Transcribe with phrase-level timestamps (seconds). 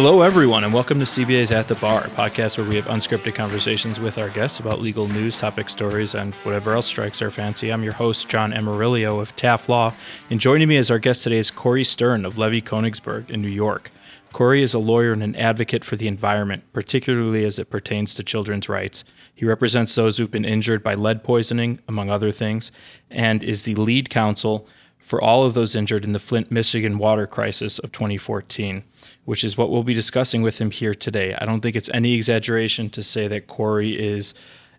[0.00, 3.34] Hello, everyone, and welcome to CBA's At the Bar, a podcast where we have unscripted
[3.34, 7.72] conversations with our guests about legal news, topic stories, and whatever else strikes our fancy.
[7.72, 9.92] I'm your host, John Amarillo of Taft Law,
[10.30, 13.48] and joining me as our guest today is Corey Stern of Levy Konigsberg in New
[13.48, 13.90] York.
[14.32, 18.22] Corey is a lawyer and an advocate for the environment, particularly as it pertains to
[18.22, 19.02] children's rights.
[19.34, 22.70] He represents those who've been injured by lead poisoning, among other things,
[23.10, 24.68] and is the lead counsel
[25.08, 28.84] for all of those injured in the Flint, Michigan water crisis of 2014,
[29.24, 31.34] which is what we'll be discussing with him here today.
[31.40, 34.34] I don't think it's any exaggeration to say that Corey is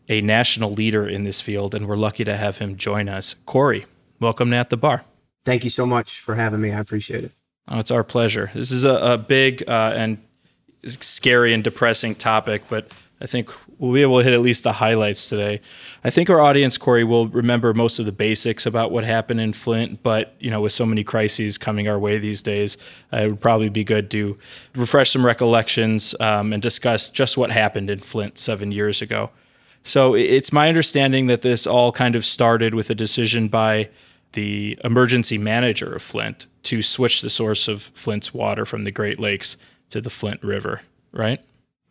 [0.08, 3.34] a national leader in this field, and we're lucky to have him join us.
[3.48, 3.88] Corey,
[4.20, 5.04] welcome to At the Bar.
[5.46, 6.74] Thank you so much for having me.
[6.74, 7.32] I appreciate it.
[7.68, 8.52] Oh, it's our pleasure.
[8.54, 10.20] This is a, a big uh, and
[10.86, 14.74] scary and depressing topic, but I think we'll be able to hit at least the
[14.74, 15.62] highlights today.
[16.04, 19.54] I think our audience, Corey, will remember most of the basics about what happened in
[19.54, 22.78] Flint, but you know, with so many crises coming our way these days,
[23.12, 24.38] uh, it would probably be good to
[24.76, 29.32] refresh some recollections um, and discuss just what happened in Flint seven years ago.
[29.84, 33.90] So it's my understanding that this all kind of started with a decision by
[34.34, 39.20] the emergency manager of Flint to switch the source of Flint's water from the Great
[39.20, 39.56] Lakes
[39.90, 41.42] to the Flint River, right?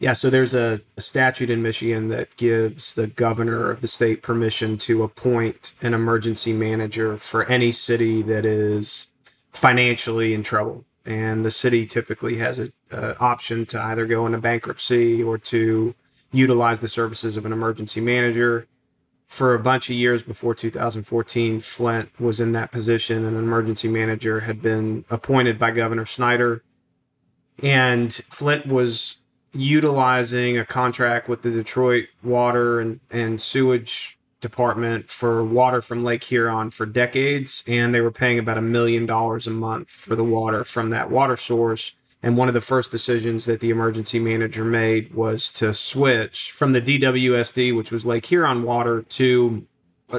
[0.00, 4.22] Yeah, so there's a, a, statute in Michigan that gives the governor of the state
[4.22, 9.08] permission to appoint an emergency manager for any city that is
[9.52, 10.84] financially in trouble.
[11.04, 12.72] And the city typically has an
[13.18, 15.94] option to either go into bankruptcy or to
[16.30, 18.68] utilize the services of an emergency manager.
[19.26, 23.88] For a bunch of years before 2014, Flint was in that position, and an emergency
[23.88, 26.62] manager had been appointed by Governor Snyder.
[27.62, 29.16] And Flint was
[29.58, 36.22] utilizing a contract with the Detroit Water and, and Sewage Department for water from Lake
[36.22, 40.22] Huron for decades, and they were paying about a million dollars a month for the
[40.22, 41.92] water from that water source.
[42.22, 46.72] And one of the first decisions that the emergency manager made was to switch from
[46.72, 49.66] the DWSD, which was Lake Huron water, to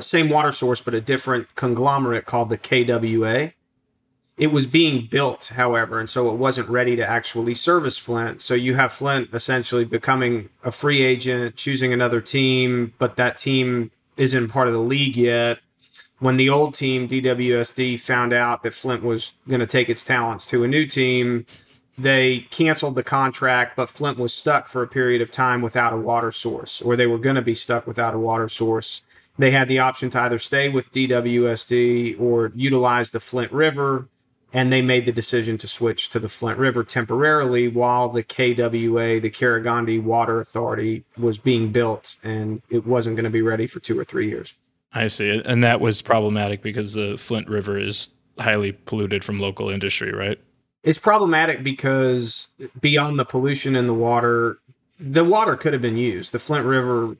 [0.01, 3.53] same water source but a different conglomerate called the KWA.
[4.39, 8.41] It was being built, however, and so it wasn't ready to actually service Flint.
[8.41, 13.91] So you have Flint essentially becoming a free agent, choosing another team, but that team
[14.15, 15.59] isn't part of the league yet.
[16.19, 20.45] When the old team, DWSD, found out that Flint was going to take its talents
[20.47, 21.45] to a new team,
[21.97, 25.97] they canceled the contract, but Flint was stuck for a period of time without a
[25.97, 29.01] water source, or they were going to be stuck without a water source.
[29.37, 34.07] They had the option to either stay with DWSD or utilize the Flint River
[34.53, 39.19] and they made the decision to switch to the Flint River temporarily while the KWA,
[39.19, 43.79] the Karegnondi Water Authority, was being built, and it wasn't going to be ready for
[43.79, 44.53] two or three years.
[44.93, 49.69] I see, and that was problematic because the Flint River is highly polluted from local
[49.69, 50.39] industry, right?
[50.83, 52.47] It's problematic because
[52.79, 54.59] beyond the pollution in the water,
[54.99, 56.31] the water could have been used.
[56.31, 57.17] The Flint River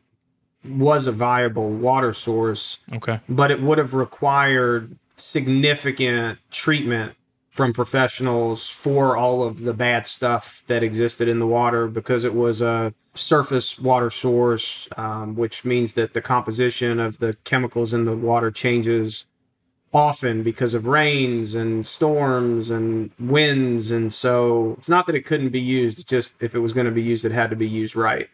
[0.68, 2.80] was a viable water source.
[2.94, 3.20] Okay.
[3.30, 7.14] But it would have required significant treatment
[7.59, 12.34] from professionals for all of the bad stuff that existed in the water because it
[12.34, 18.06] was a surface water source, um, which means that the composition of the chemicals in
[18.06, 19.25] the water changes
[19.94, 23.92] often because of rains and storms and winds.
[23.92, 26.94] And so it's not that it couldn't be used, just if it was going to
[26.94, 28.30] be used, it had to be used right.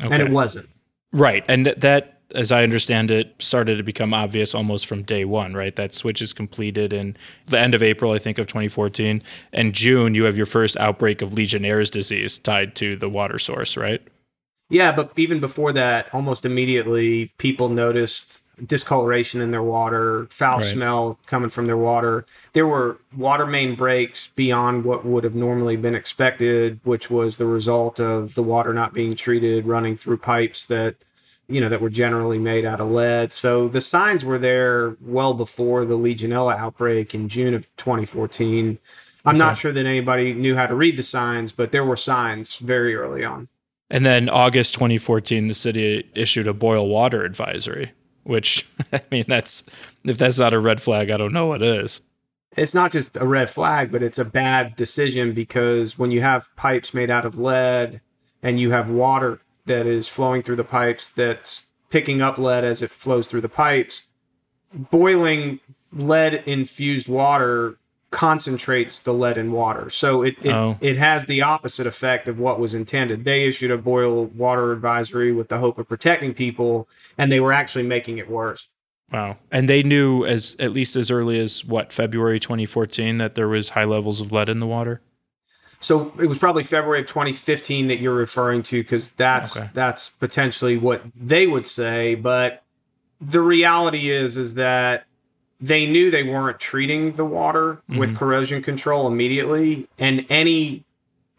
[0.00, 0.14] Okay.
[0.14, 0.68] And it wasn't.
[1.10, 1.44] Right.
[1.48, 5.54] And th- that as I understand it, started to become obvious almost from day one,
[5.54, 5.74] right?
[5.76, 7.16] That switch is completed in
[7.46, 9.22] the end of April, I think, of 2014.
[9.52, 13.76] And June, you have your first outbreak of Legionnaire's disease tied to the water source,
[13.76, 14.02] right?
[14.70, 20.64] Yeah, but even before that, almost immediately, people noticed discoloration in their water, foul right.
[20.64, 22.24] smell coming from their water.
[22.52, 27.46] There were water main breaks beyond what would have normally been expected, which was the
[27.46, 30.96] result of the water not being treated, running through pipes that
[31.52, 33.32] you know, that were generally made out of lead.
[33.32, 38.78] So the signs were there well before the Legionella outbreak in June of 2014.
[39.24, 39.38] I'm okay.
[39.38, 42.94] not sure that anybody knew how to read the signs, but there were signs very
[42.94, 43.48] early on.
[43.90, 47.92] And then August 2014, the city issued a boil water advisory,
[48.24, 49.62] which I mean, that's
[50.04, 52.00] if that's not a red flag, I don't know what is.
[52.56, 56.54] It's not just a red flag, but it's a bad decision because when you have
[56.56, 58.00] pipes made out of lead
[58.42, 62.82] and you have water that is flowing through the pipes that's picking up lead as
[62.82, 64.02] it flows through the pipes.
[64.72, 65.60] Boiling
[65.92, 67.78] lead infused water
[68.10, 69.90] concentrates the lead in water.
[69.90, 70.78] So it it, oh.
[70.80, 73.24] it has the opposite effect of what was intended.
[73.24, 76.88] They issued a boil water advisory with the hope of protecting people
[77.18, 78.68] and they were actually making it worse.
[79.10, 79.36] Wow.
[79.50, 83.70] And they knew as at least as early as what February 2014 that there was
[83.70, 85.02] high levels of lead in the water?
[85.82, 89.68] So it was probably February of 2015 that you're referring to because that's okay.
[89.74, 92.14] that's potentially what they would say.
[92.14, 92.62] But
[93.20, 95.06] the reality is is that
[95.60, 97.98] they knew they weren't treating the water mm-hmm.
[97.98, 100.84] with corrosion control immediately, and any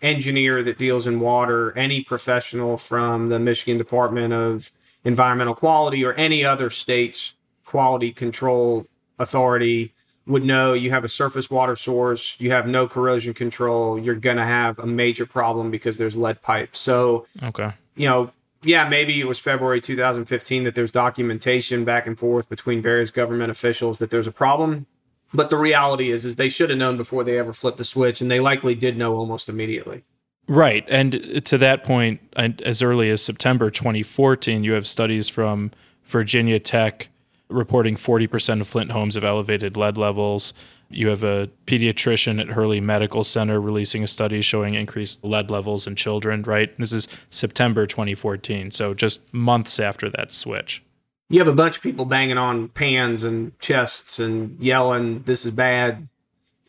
[0.02, 4.72] engineer that deals in water, any professional from the Michigan Department of
[5.06, 7.34] Environmental Quality or any other state's
[7.66, 8.86] quality control
[9.18, 9.94] authority
[10.26, 14.38] would know you have a surface water source, you have no corrosion control, you're going
[14.38, 16.80] to have a major problem because there's lead pipes.
[16.80, 17.72] So, okay.
[17.96, 18.32] You know,
[18.64, 23.52] yeah, maybe it was February 2015 that there's documentation back and forth between various government
[23.52, 24.86] officials that there's a problem.
[25.34, 28.22] But the reality is is they should have known before they ever flipped the switch
[28.22, 30.04] and they likely did know almost immediately.
[30.48, 30.86] Right.
[30.90, 35.72] And to that point, as early as September 2014, you have studies from
[36.06, 37.10] Virginia Tech
[37.54, 40.54] reporting 40% of Flint homes have elevated lead levels.
[40.90, 45.88] You have a pediatrician at Hurley Medical Center releasing a study showing increased lead levels
[45.88, 46.78] in children, right?
[46.78, 50.84] This is September 2014, so just months after that switch.
[51.30, 55.52] You have a bunch of people banging on pans and chests and yelling, this is
[55.52, 56.08] bad.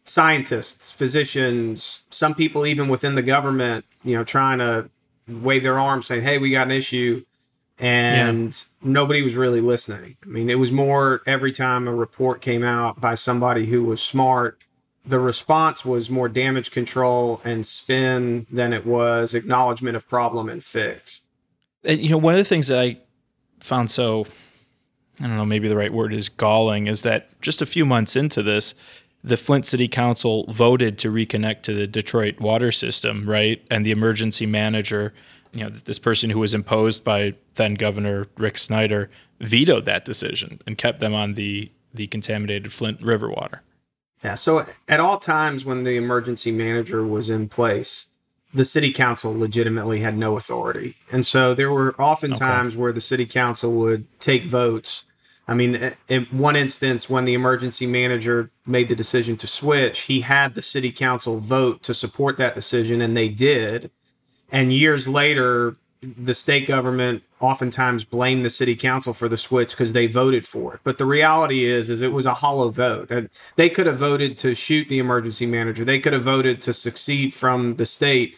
[0.05, 4.89] Scientists, physicians, some people even within the government, you know, trying to
[5.29, 7.25] wave their arms saying, hey, we got an issue
[7.79, 8.89] and yeah.
[8.91, 10.17] nobody was really listening.
[10.23, 14.01] I mean, it was more every time a report came out by somebody who was
[14.01, 14.59] smart,
[15.05, 20.63] the response was more damage control and spin than it was acknowledgement of problem and
[20.63, 21.23] fix.
[21.83, 22.99] And you know, one of the things that I
[23.61, 24.27] found so
[25.21, 28.17] I don't know, maybe the right word is galling is that just a few months
[28.17, 28.75] into this,
[29.23, 33.65] the Flint City Council voted to reconnect to the Detroit water system, right?
[33.71, 35.15] And the emergency manager
[35.55, 39.11] you know, this person who was imposed by then Governor Rick Snyder
[39.41, 43.63] vetoed that decision and kept them on the the contaminated Flint River water.
[44.25, 44.35] Yeah.
[44.35, 48.07] So at all times when the emergency manager was in place,
[48.53, 52.39] the city council legitimately had no authority, and so there were often okay.
[52.39, 55.05] times where the city council would take votes.
[55.47, 60.23] I mean, in one instance, when the emergency manager made the decision to switch, he
[60.23, 63.91] had the city council vote to support that decision, and they did
[64.55, 65.77] and years later
[66.17, 70.75] the state government oftentimes blame the city council for the switch because they voted for
[70.75, 70.81] it.
[70.85, 73.11] But the reality is, is it was a hollow vote.
[73.11, 75.85] And they could have voted to shoot the emergency manager.
[75.85, 78.37] They could have voted to succeed from the state.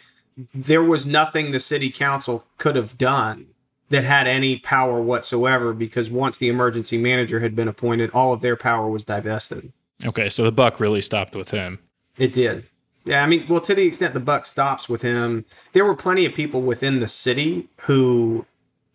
[0.55, 3.47] There was nothing the city council could have done
[3.89, 8.41] that had any power whatsoever because once the emergency manager had been appointed, all of
[8.41, 9.73] their power was divested.
[10.05, 11.79] Okay, so the buck really stopped with him.
[12.19, 12.69] It did.
[13.07, 16.27] Yeah, I mean, well, to the extent the buck stops with him, there were plenty
[16.27, 18.45] of people within the city who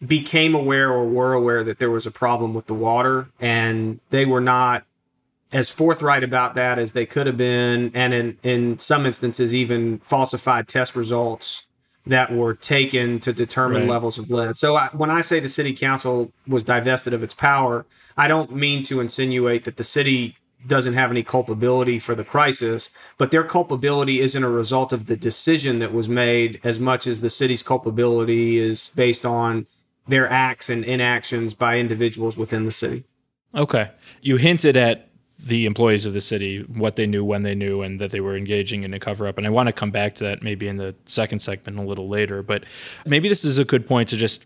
[0.05, 4.25] became aware or were aware that there was a problem with the water, and they
[4.25, 4.83] were not
[5.53, 9.99] as forthright about that as they could have been, and in in some instances, even
[9.99, 11.65] falsified test results
[12.05, 13.91] that were taken to determine right.
[13.91, 14.57] levels of lead.
[14.57, 17.85] So I, when I say the city council was divested of its power,
[18.17, 20.35] I don't mean to insinuate that the city
[20.67, 25.15] doesn't have any culpability for the crisis, but their culpability isn't a result of the
[25.15, 29.65] decision that was made as much as the city's culpability is based on
[30.07, 33.03] their acts and inactions by individuals within the city.
[33.55, 33.89] Okay.
[34.21, 35.09] You hinted at
[35.43, 38.37] the employees of the city, what they knew, when they knew, and that they were
[38.37, 39.37] engaging in a cover up.
[39.37, 42.07] And I want to come back to that maybe in the second segment a little
[42.07, 42.43] later.
[42.43, 42.65] But
[43.05, 44.45] maybe this is a good point to just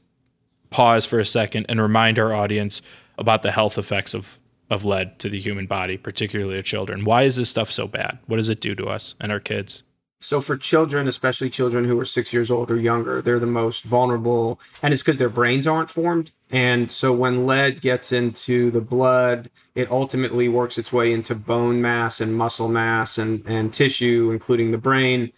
[0.69, 2.81] pause for a second and remind our audience
[3.17, 7.05] about the health effects of of lead to the human body, particularly children.
[7.05, 8.19] Why is this stuff so bad?
[8.25, 9.83] What does it do to us and our kids?
[10.25, 13.83] So, for children, especially children who are six years old or younger, they're the most
[13.83, 14.59] vulnerable.
[14.81, 16.31] And it's because their brains aren't formed.
[16.49, 21.79] And so, when lead gets into the blood, it ultimately works its way into bone
[21.79, 25.31] mass and muscle mass and, and tissue, including the brain.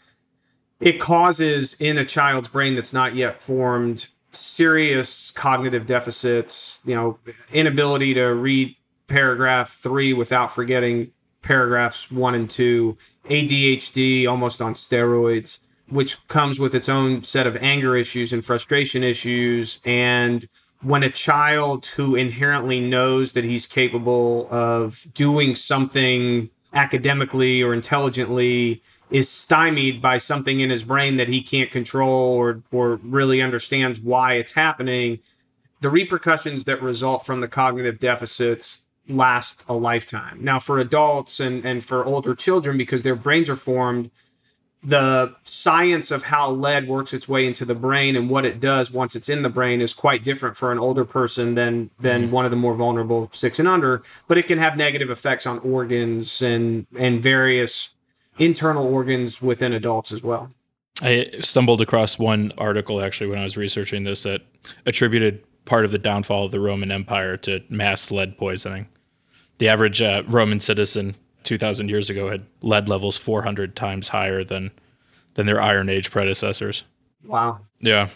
[0.79, 7.19] It causes in a child's brain that's not yet formed serious cognitive deficits, you know,
[7.51, 8.76] inability to read
[9.07, 11.11] paragraph three without forgetting
[11.41, 15.59] paragraphs one and two, ADHD almost on steroids,
[15.89, 19.79] which comes with its own set of anger issues and frustration issues.
[19.85, 20.47] And
[20.81, 28.81] when a child who inherently knows that he's capable of doing something academically or intelligently
[29.09, 33.99] is stymied by something in his brain that he can't control or or really understands
[34.01, 35.17] why it's happening
[35.79, 40.43] the repercussions that result from the cognitive deficits last a lifetime.
[40.43, 44.11] Now, for adults and, and for older children, because their brains are formed,
[44.83, 48.91] the science of how lead works its way into the brain and what it does
[48.91, 52.31] once it's in the brain is quite different for an older person than than mm-hmm.
[52.31, 54.01] one of the more vulnerable six and under.
[54.27, 57.89] But it can have negative effects on organs and and various
[58.37, 60.51] internal organs within adults as well.
[61.01, 64.41] I stumbled across one article actually when I was researching this that
[64.85, 68.87] attributed part of the downfall of the Roman Empire to mass lead poisoning.
[69.57, 74.71] The average uh, Roman citizen 2,000 years ago had lead levels 400 times higher than
[75.33, 76.83] than their Iron Age predecessors.
[77.23, 77.59] Wow.
[77.79, 78.09] Yeah,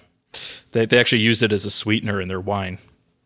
[0.71, 2.79] they they actually used it as a sweetener in their wine.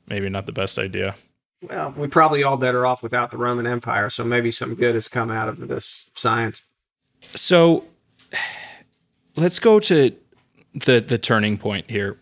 [0.07, 1.15] Maybe not the best idea.
[1.61, 5.07] Well, we're probably all better off without the Roman Empire, so maybe some good has
[5.07, 6.61] come out of this science.
[7.33, 7.85] So
[9.35, 10.15] let's go to
[10.73, 12.19] the the turning point here.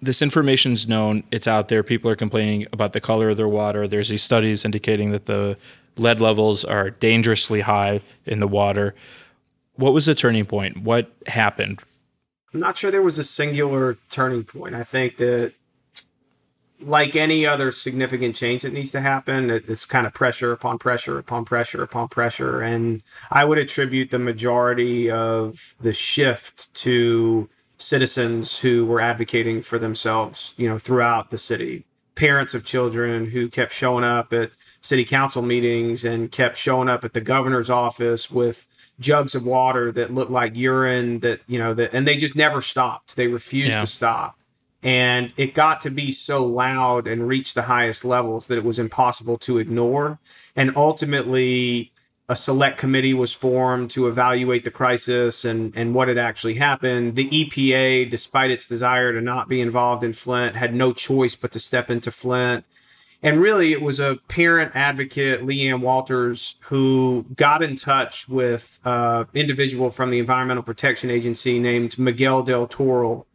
[0.00, 1.82] This information's known, it's out there.
[1.82, 3.88] People are complaining about the color of their water.
[3.88, 5.56] There's these studies indicating that the
[5.96, 8.94] lead levels are dangerously high in the water.
[9.76, 10.82] What was the turning point?
[10.82, 11.80] What happened?
[12.52, 14.74] I'm not sure there was a singular turning point.
[14.74, 15.52] I think that
[16.80, 21.18] like any other significant change that needs to happen, it's kind of pressure upon pressure
[21.18, 22.60] upon pressure upon pressure.
[22.60, 27.48] And I would attribute the majority of the shift to
[27.78, 31.84] citizens who were advocating for themselves, you know, throughout the city.
[32.14, 37.04] Parents of children who kept showing up at city council meetings and kept showing up
[37.04, 38.66] at the governor's office with
[38.98, 42.62] jugs of water that looked like urine that, you know, that, and they just never
[42.62, 43.16] stopped.
[43.16, 43.80] They refused yeah.
[43.80, 44.38] to stop
[44.86, 48.78] and it got to be so loud and reach the highest levels that it was
[48.78, 50.20] impossible to ignore
[50.54, 51.92] and ultimately
[52.28, 57.14] a select committee was formed to evaluate the crisis and, and what had actually happened.
[57.14, 61.52] The EPA, despite its desire to not be involved in Flint, had no choice but
[61.52, 62.64] to step into Flint.
[63.22, 69.26] And really, it was a parent advocate, LeeAnne Walters, who got in touch with an
[69.32, 73.26] individual from the Environmental Protection Agency named Miguel del Toral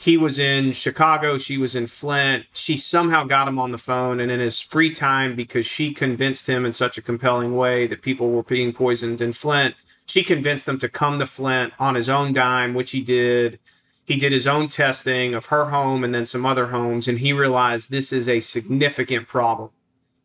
[0.00, 2.46] he was in Chicago, she was in Flint.
[2.52, 6.48] She somehow got him on the phone, and in his free time, because she convinced
[6.48, 9.74] him in such a compelling way that people were being poisoned in Flint,
[10.06, 13.58] she convinced him to come to Flint on his own dime, which he did.
[14.04, 17.32] He did his own testing of her home and then some other homes, and he
[17.32, 19.70] realized this is a significant problem.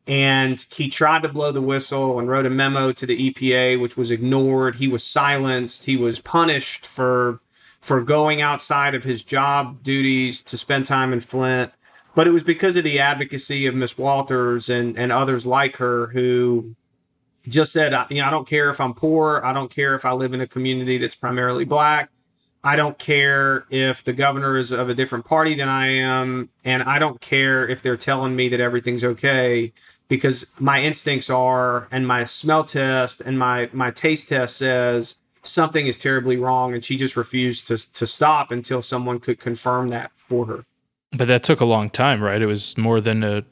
[0.06, 3.98] And he tried to blow the whistle and wrote a memo to the EPA, which
[3.98, 4.76] was ignored.
[4.76, 5.86] He was silenced.
[5.86, 7.40] He was punished for
[7.84, 11.70] for going outside of his job duties to spend time in Flint.
[12.16, 16.08] But it was because of the advocacy of Miss Walters and, and others like her
[16.08, 16.78] who
[17.50, 19.42] just said, you know, I don't care if I'm poor.
[19.44, 22.10] I don't care if I live in a community that's primarily black.
[22.64, 26.50] I don't care if the governor is of a different party than I am.
[26.64, 29.74] And I don't care if they're telling me that everything's okay
[30.08, 35.88] because my instincts are, and my smell test and my, my taste test says something
[35.88, 40.12] is terribly wrong and she just refused to to stop until someone could confirm that
[40.16, 40.66] for her.
[41.12, 42.42] But that took a long time, right?
[42.42, 43.44] It was more than a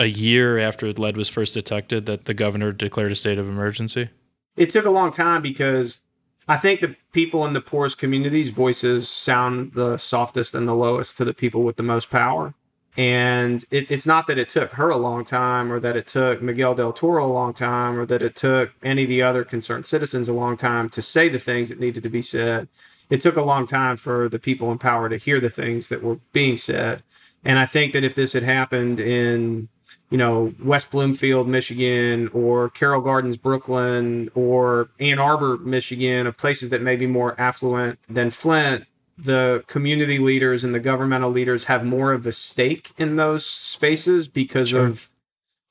[0.00, 4.10] a year after lead was first detected that the governor declared a state of emergency.
[4.56, 6.00] It took a long time because
[6.48, 11.16] I think the people in the poorest communities' voices sound the softest and the lowest
[11.18, 12.54] to the people with the most power.
[12.96, 16.40] And it, it's not that it took her a long time or that it took
[16.40, 19.86] Miguel del Toral a long time or that it took any of the other concerned
[19.86, 22.68] citizens a long time to say the things that needed to be said.
[23.10, 26.02] It took a long time for the people in power to hear the things that
[26.02, 27.02] were being said.
[27.44, 29.68] And I think that if this had happened in,
[30.10, 36.70] you know, West Bloomfield, Michigan, or Carroll Gardens, Brooklyn, or Ann Arbor, Michigan, of places
[36.70, 38.86] that may be more affluent than Flint,
[39.16, 44.28] the community leaders and the governmental leaders have more of a stake in those spaces
[44.28, 44.86] because sure.
[44.86, 45.08] of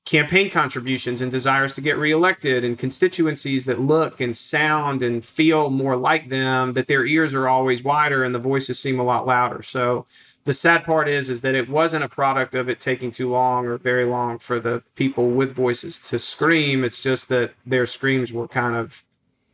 [0.05, 5.69] campaign contributions and desires to get reelected and constituencies that look and sound and feel
[5.69, 9.25] more like them that their ears are always wider and the voices seem a lot
[9.25, 10.05] louder so
[10.43, 13.65] the sad part is is that it wasn't a product of it taking too long
[13.65, 18.33] or very long for the people with voices to scream it's just that their screams
[18.33, 19.05] were kind of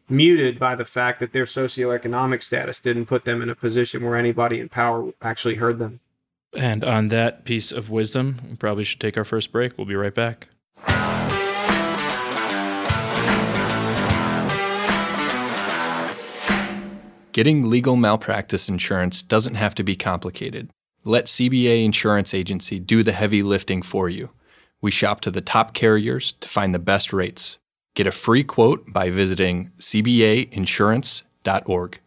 [0.09, 4.15] muted by the fact that their socioeconomic status didn't put them in a position where
[4.15, 5.99] anybody in power actually heard them.
[6.55, 9.77] And on that piece of wisdom, we probably should take our first break.
[9.77, 10.47] We'll be right back.
[17.31, 20.71] Getting legal malpractice insurance doesn't have to be complicated.
[21.05, 24.31] Let CBA Insurance Agency do the heavy lifting for you.
[24.81, 27.57] We shop to the top carriers to find the best rates
[27.99, 31.99] Get a free quote by visiting cbainsurance.org.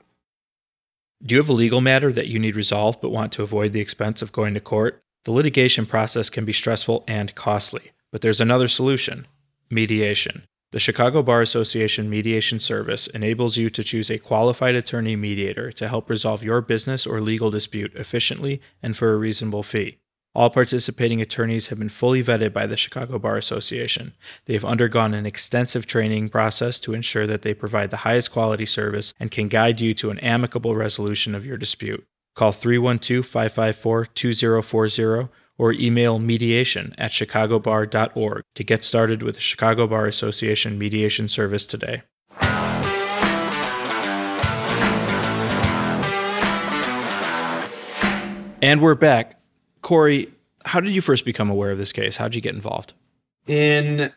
[1.22, 3.82] Do you have a legal matter that you need resolved but want to avoid the
[3.82, 5.02] expense of going to court?
[5.24, 9.26] The litigation process can be stressful and costly, but there's another solution
[9.68, 10.44] mediation.
[10.70, 15.88] The Chicago Bar Association Mediation Service enables you to choose a qualified attorney mediator to
[15.88, 19.98] help resolve your business or legal dispute efficiently and for a reasonable fee.
[20.34, 24.14] All participating attorneys have been fully vetted by the Chicago Bar Association.
[24.46, 28.64] They have undergone an extensive training process to ensure that they provide the highest quality
[28.64, 32.06] service and can guide you to an amicable resolution of your dispute.
[32.34, 39.86] Call 312 554 2040 or email mediation at chicagobar.org to get started with the Chicago
[39.86, 42.02] Bar Association mediation service today.
[48.62, 49.41] And we're back.
[49.82, 50.32] Corey,
[50.64, 52.16] how did you first become aware of this case?
[52.16, 52.94] How did you get involved?
[53.46, 54.12] In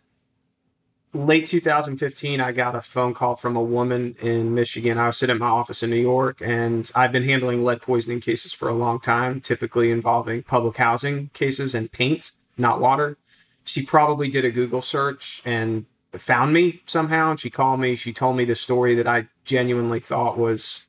[1.13, 4.98] late 2015, I got a phone call from a woman in Michigan.
[4.98, 8.19] I was sitting in my office in New York, and I've been handling lead poisoning
[8.19, 13.17] cases for a long time, typically involving public housing cases and paint, not water.
[13.63, 17.31] She probably did a Google search and found me somehow.
[17.31, 17.95] And she called me.
[17.95, 20.84] She told me the story that I genuinely thought was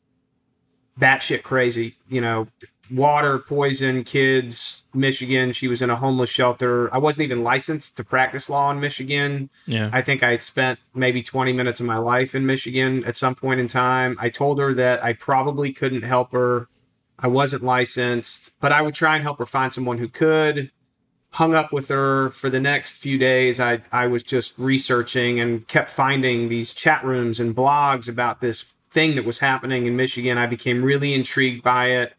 [1.00, 1.94] batshit crazy.
[2.08, 2.48] You know,
[2.90, 5.52] water, poison, kids, Michigan.
[5.52, 6.92] She was in a homeless shelter.
[6.94, 9.50] I wasn't even licensed to practice law in Michigan.
[9.66, 9.90] Yeah.
[9.92, 13.34] I think I had spent maybe 20 minutes of my life in Michigan at some
[13.34, 14.16] point in time.
[14.20, 16.68] I told her that I probably couldn't help her.
[17.18, 20.70] I wasn't licensed, but I would try and help her find someone who could.
[21.30, 23.60] Hung up with her for the next few days.
[23.60, 28.64] I, I was just researching and kept finding these chat rooms and blogs about this
[28.90, 30.38] thing that was happening in Michigan.
[30.38, 32.14] I became really intrigued by it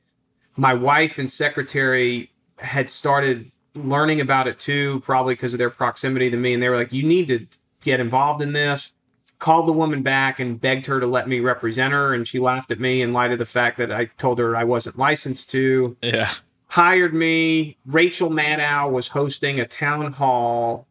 [0.58, 6.30] my wife and secretary had started learning about it too, probably because of their proximity
[6.30, 6.54] to me.
[6.54, 7.48] And they were like, you need to
[7.82, 8.94] get involved in this.
[9.40, 12.12] Called the woman back and begged her to let me represent her.
[12.12, 14.64] And she laughed at me in light of the fact that I told her I
[14.64, 15.96] wasn't licensed to.
[16.02, 16.32] Yeah.
[16.70, 17.78] Hired me.
[17.86, 20.87] Rachel Maddow was hosting a town hall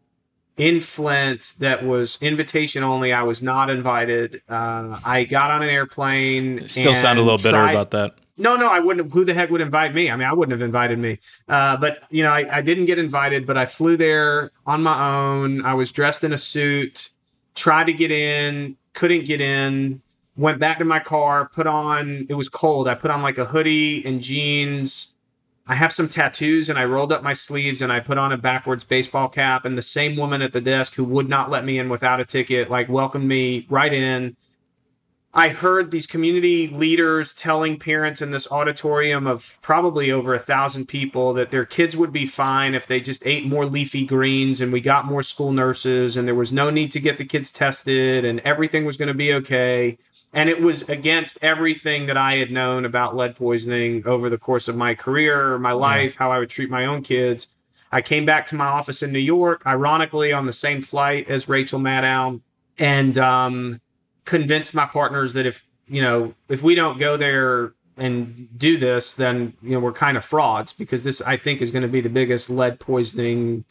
[0.56, 3.12] in Flint that was invitation only.
[3.12, 4.42] I was not invited.
[4.48, 6.66] Uh, I got on an airplane.
[6.68, 8.14] Still sound a little bitter about that.
[8.38, 9.12] No, no, I wouldn't.
[9.12, 10.10] Who the heck would invite me?
[10.10, 11.18] I mean, I wouldn't have invited me.
[11.48, 13.46] Uh, but you know, I, I didn't get invited.
[13.46, 15.64] But I flew there on my own.
[15.64, 17.10] I was dressed in a suit.
[17.54, 20.02] Tried to get in, couldn't get in.
[20.36, 21.48] Went back to my car.
[21.48, 22.26] Put on.
[22.28, 22.88] It was cold.
[22.88, 25.15] I put on like a hoodie and jeans.
[25.66, 28.37] I have some tattoos and I rolled up my sleeves and I put on a
[28.37, 29.64] backwards baseball cap.
[29.64, 32.24] And the same woman at the desk who would not let me in without a
[32.24, 34.37] ticket, like, welcomed me right in
[35.37, 40.87] I heard these community leaders telling parents in this auditorium of probably over a thousand
[40.87, 44.72] people that their kids would be fine if they just ate more leafy greens and
[44.72, 48.24] we got more school nurses and there was no need to get the kids tested
[48.24, 49.98] and everything was going to be okay.
[50.37, 54.68] And it was against everything that I had known about lead poisoning over the course
[54.68, 57.49] of my career, my life, how I would treat my own kids.
[57.90, 61.49] I came back to my office in New York, ironically on the same flight as
[61.49, 62.42] Rachel Maddow.
[62.79, 63.81] And um,
[64.27, 69.14] convinced my partners that if you know if we don't go there and do this,
[69.14, 72.03] then you know we're kind of frauds because this I think is going to be
[72.03, 73.64] the biggest lead poisoning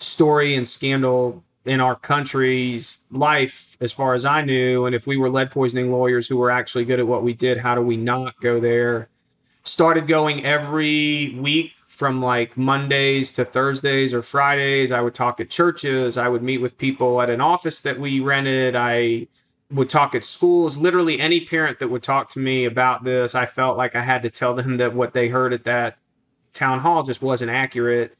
[0.00, 4.86] story and scandal in our country's life as far as I knew.
[4.86, 7.58] And if we were lead poisoning lawyers who were actually good at what we did,
[7.58, 9.08] how do we not go there?
[9.62, 14.92] Started going every week from like Mondays to Thursdays or Fridays.
[14.92, 16.16] I would talk at churches.
[16.16, 18.76] I would meet with people at an office that we rented.
[18.76, 19.26] I
[19.70, 20.76] would talk at schools.
[20.76, 24.22] Literally, any parent that would talk to me about this, I felt like I had
[24.22, 25.98] to tell them that what they heard at that
[26.52, 28.16] town hall just wasn't accurate.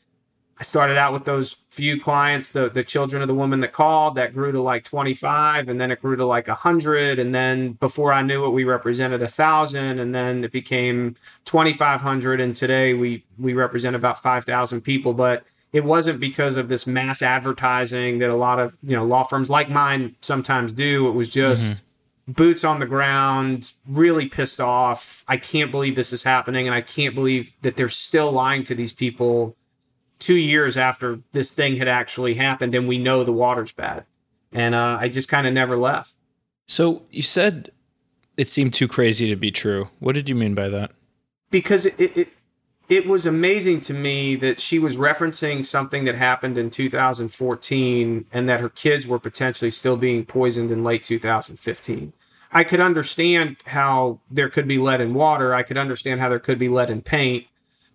[0.61, 4.17] I started out with those few clients, the the children of the woman that called,
[4.17, 8.13] that grew to like 25, and then it grew to like 100, and then before
[8.13, 13.25] I knew it, we represented a thousand, and then it became 2,500, and today we
[13.39, 15.13] we represent about 5,000 people.
[15.13, 19.23] But it wasn't because of this mass advertising that a lot of you know law
[19.23, 21.07] firms like mine sometimes do.
[21.07, 22.33] It was just mm-hmm.
[22.33, 25.23] boots on the ground, really pissed off.
[25.29, 28.75] I can't believe this is happening, and I can't believe that they're still lying to
[28.75, 29.55] these people
[30.19, 34.05] two years after this thing had actually happened, and we know the water's bad.
[34.53, 36.15] And uh, I just kind of never left.
[36.67, 37.71] So you said
[38.37, 39.89] it seemed too crazy to be true.
[39.99, 40.93] What did you mean by that?
[41.51, 42.29] Because it, it
[42.89, 48.49] it was amazing to me that she was referencing something that happened in 2014 and
[48.49, 52.15] that her kids were potentially still being poisoned in late 2015.
[52.51, 55.55] I could understand how there could be lead in water.
[55.55, 57.47] I could understand how there could be lead in paint.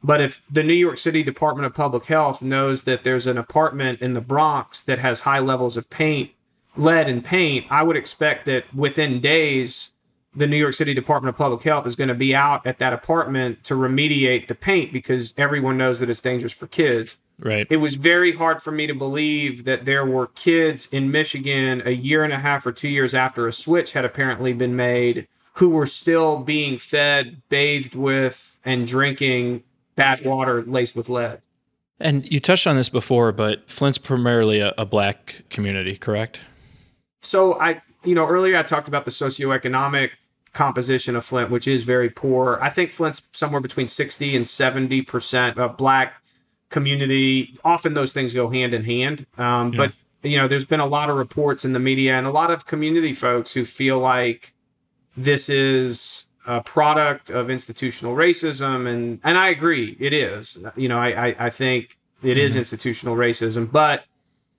[0.03, 4.01] But if the New York City Department of Public Health knows that there's an apartment
[4.01, 6.31] in the Bronx that has high levels of paint,
[6.75, 9.91] lead and paint, I would expect that within days
[10.35, 12.91] the New York City Department of Public Health is going to be out at that
[12.91, 17.17] apartment to remediate the paint because everyone knows that it's dangerous for kids.
[17.39, 17.67] Right.
[17.69, 21.91] It was very hard for me to believe that there were kids in Michigan a
[21.91, 25.69] year and a half or two years after a switch had apparently been made who
[25.69, 29.63] were still being fed, bathed with, and drinking
[29.95, 31.41] bad water laced with lead.
[31.99, 36.39] And you touched on this before, but Flint's primarily a, a black community, correct?
[37.21, 40.11] So I, you know, earlier I talked about the socioeconomic
[40.53, 42.59] composition of Flint, which is very poor.
[42.61, 46.13] I think Flint's somewhere between 60 and 70% of black
[46.69, 47.57] community.
[47.63, 49.25] Often those things go hand in hand.
[49.37, 49.77] Um, yeah.
[49.77, 49.93] But,
[50.29, 52.65] you know, there's been a lot of reports in the media and a lot of
[52.65, 54.53] community folks who feel like
[55.15, 58.87] this is a product of institutional racism.
[58.87, 60.57] And, and I agree, it is.
[60.75, 62.39] You know, I, I, I think it mm-hmm.
[62.39, 63.71] is institutional racism.
[63.71, 64.05] But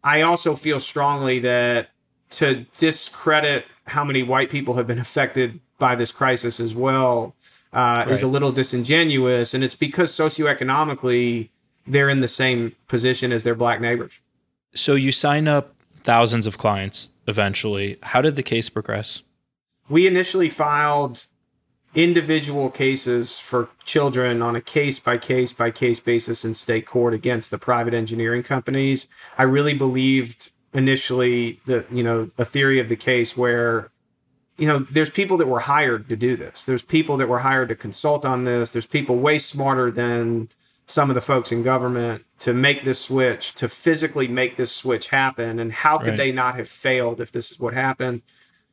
[0.02, 1.90] I also feel strongly that
[2.30, 7.34] to discredit how many white people have been affected by this crisis as well
[7.72, 8.08] uh, right.
[8.08, 9.54] is a little disingenuous.
[9.54, 11.50] And it's because socioeconomically,
[11.86, 14.18] they're in the same position as their black neighbors.
[14.74, 17.98] So you sign up thousands of clients eventually.
[18.02, 19.22] How did the case progress?
[19.88, 21.26] We initially filed
[21.94, 27.14] individual cases for children on a case by case by case basis in state court
[27.14, 29.07] against the private engineering companies.
[29.38, 33.90] I really believed initially the you know a theory of the case where
[34.59, 37.68] you know there's people that were hired to do this there's people that were hired
[37.68, 40.48] to consult on this there's people way smarter than
[40.87, 45.09] some of the folks in government to make this switch to physically make this switch
[45.09, 46.16] happen and how could right.
[46.18, 48.20] they not have failed if this is what happened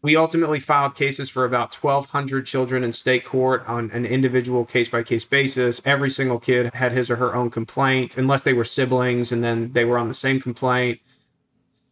[0.04, 4.90] we ultimately filed cases for about 1200 children in state court on an individual case
[4.90, 8.64] by case basis every single kid had his or her own complaint unless they were
[8.64, 11.00] siblings and then they were on the same complaint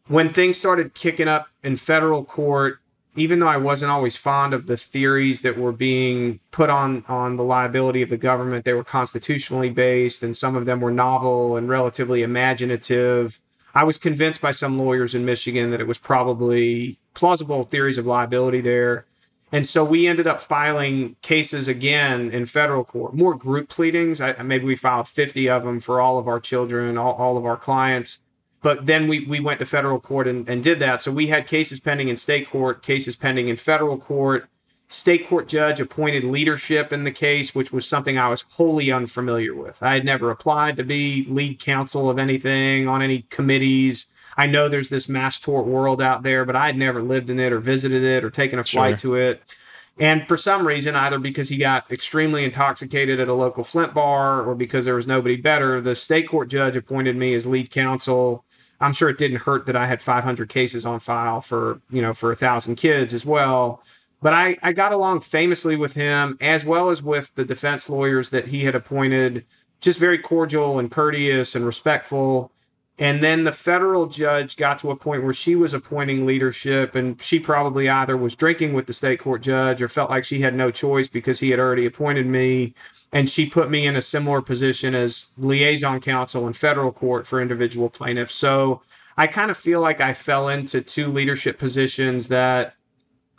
[0.10, 2.80] when things started kicking up in federal court,
[3.16, 7.36] even though I wasn't always fond of the theories that were being put on on
[7.36, 11.56] the liability of the government, they were constitutionally based and some of them were novel
[11.58, 13.40] and relatively imaginative.
[13.74, 18.08] I was convinced by some lawyers in Michigan that it was probably plausible theories of
[18.08, 19.06] liability there.
[19.52, 24.22] And so we ended up filing cases again in federal court, more group pleadings.
[24.22, 27.46] I, maybe we filed 50 of them for all of our children, all, all of
[27.46, 28.20] our clients.
[28.62, 31.02] But then we, we went to federal court and, and did that.
[31.02, 34.48] So we had cases pending in state court, cases pending in federal court.
[34.92, 39.54] State court judge appointed leadership in the case, which was something I was wholly unfamiliar
[39.54, 39.84] with.
[39.84, 44.08] I had never applied to be lead counsel of anything on any committees.
[44.36, 47.40] I know there's this mass tort world out there, but I had never lived in
[47.40, 49.16] it or visited it or taken a flight sure.
[49.16, 49.56] to it.
[50.00, 54.42] And for some reason, either because he got extremely intoxicated at a local Flint bar
[54.42, 58.44] or because there was nobody better, the state court judge appointed me as lead counsel
[58.82, 62.14] I'm sure it didn't hurt that I had 500 cases on file for, you know,
[62.14, 63.84] for a thousand kids as well.
[64.22, 68.32] But I, I got along famously with him as well as with the defense lawyers
[68.32, 69.46] that he had appointed,
[69.82, 72.52] just very cordial and courteous and respectful.
[72.98, 77.22] And then the federal judge got to a point where she was appointing leadership, and
[77.22, 80.54] she probably either was drinking with the state court judge or felt like she had
[80.54, 82.74] no choice because he had already appointed me
[83.12, 87.42] and she put me in a similar position as liaison counsel in federal court for
[87.42, 88.36] individual plaintiffs.
[88.36, 88.82] So
[89.18, 92.76] I kind of feel like I fell into two leadership positions that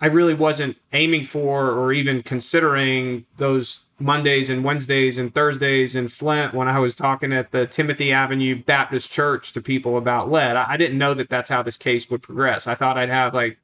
[0.00, 6.08] I really wasn't aiming for or even considering those Mondays and Wednesdays and Thursdays in
[6.08, 10.56] Flint when I was talking at the Timothy Avenue Baptist Church to people about lead.
[10.56, 12.66] I didn't know that that's how this case would progress.
[12.66, 13.58] I thought I'd have like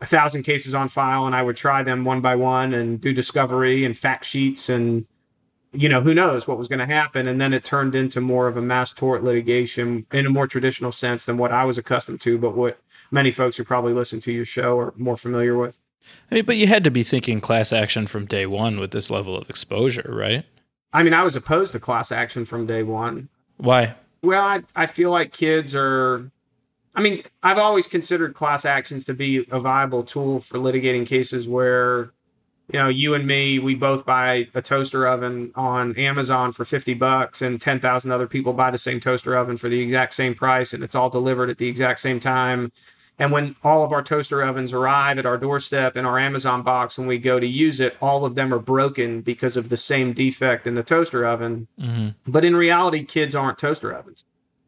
[0.00, 3.12] a thousand cases on file and I would try them one by one and do
[3.12, 5.06] discovery and fact sheets and
[5.72, 7.26] you know, who knows what was going to happen.
[7.26, 10.92] And then it turned into more of a mass tort litigation in a more traditional
[10.92, 12.78] sense than what I was accustomed to, but what
[13.10, 15.78] many folks who probably listen to your show are more familiar with.
[16.30, 19.10] I mean, but you had to be thinking class action from day one with this
[19.10, 20.44] level of exposure, right?
[20.92, 23.28] I mean, I was opposed to class action from day one.
[23.58, 23.94] Why?
[24.22, 26.30] Well, I, I feel like kids are.
[26.94, 31.46] I mean, I've always considered class actions to be a viable tool for litigating cases
[31.46, 32.10] where
[32.72, 36.94] you know, you and me, we both buy a toaster oven on Amazon for 50
[36.94, 40.74] bucks and 10,000 other people buy the same toaster oven for the exact same price
[40.74, 42.70] and it's all delivered at the exact same time.
[43.18, 46.98] And when all of our toaster ovens arrive at our doorstep in our Amazon box
[46.98, 50.12] and we go to use it, all of them are broken because of the same
[50.12, 51.66] defect in the toaster oven.
[51.80, 52.08] Mm-hmm.
[52.30, 54.24] But in reality, kids aren't toaster ovens.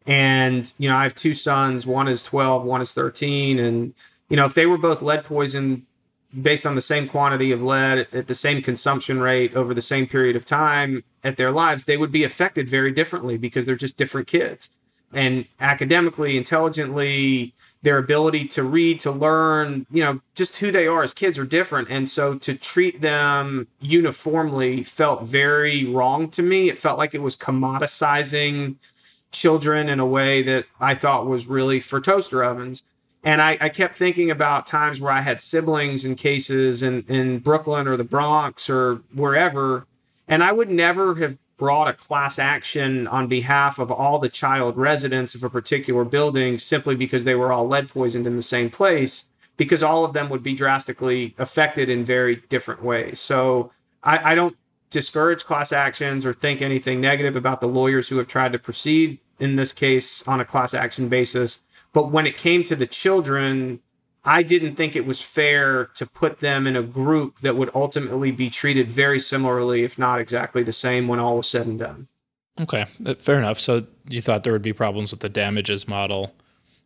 [0.06, 3.58] And, you know, I have two sons, one is 12, one is 13.
[3.58, 3.94] And,
[4.28, 5.86] you know, if they were both lead poisoned
[6.40, 10.06] based on the same quantity of lead at the same consumption rate over the same
[10.06, 13.96] period of time at their lives, they would be affected very differently because they're just
[13.96, 14.70] different kids.
[15.12, 21.02] And academically, intelligently, their ability to read, to learn, you know, just who they are
[21.02, 21.90] as kids are different.
[21.90, 26.68] And so to treat them uniformly felt very wrong to me.
[26.68, 28.76] It felt like it was commoditizing
[29.32, 32.82] children in a way that I thought was really for toaster ovens.
[33.22, 37.40] And I, I, kept thinking about times where I had siblings in cases in, in
[37.40, 39.86] Brooklyn or the Bronx or wherever.
[40.26, 44.78] And I would never have brought a class action on behalf of all the child
[44.78, 48.70] residents of a particular building simply because they were all lead poisoned in the same
[48.70, 49.26] place,
[49.58, 53.20] because all of them would be drastically affected in very different ways.
[53.20, 53.70] So
[54.02, 54.56] I, I don't
[54.88, 59.18] discourage class actions or think anything negative about the lawyers who have tried to proceed
[59.38, 61.60] in this case on a class action basis.
[61.92, 63.80] But when it came to the children,
[64.24, 68.30] I didn't think it was fair to put them in a group that would ultimately
[68.30, 72.08] be treated very similarly, if not exactly the same, when all was said and done.
[72.60, 73.58] Okay, uh, fair enough.
[73.58, 76.34] So you thought there would be problems with the damages model,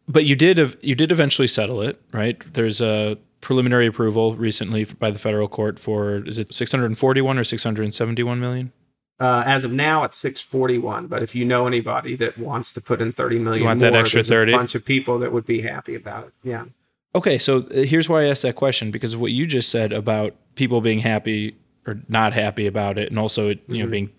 [0.07, 2.41] but you did you did eventually settle it, right?
[2.53, 8.41] There's a preliminary approval recently by the federal court for is it 641 or 671
[8.41, 8.73] million?
[9.21, 11.07] Uh, as of now, it's 641.
[11.07, 13.91] But if you know anybody that wants to put in 30 million, you want more,
[13.91, 14.53] that extra 30?
[14.53, 16.33] A bunch of people that would be happy about it.
[16.43, 16.65] Yeah.
[17.15, 19.93] Okay, so uh, here's why I asked that question because of what you just said
[19.93, 23.77] about people being happy or not happy about it, and also you mm-hmm.
[23.77, 24.11] know being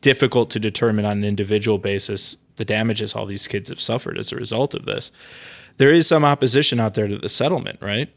[0.00, 4.32] difficult to determine on an individual basis the damages all these kids have suffered as
[4.32, 5.10] a result of this.
[5.76, 8.08] There is some opposition out there to the settlement, right?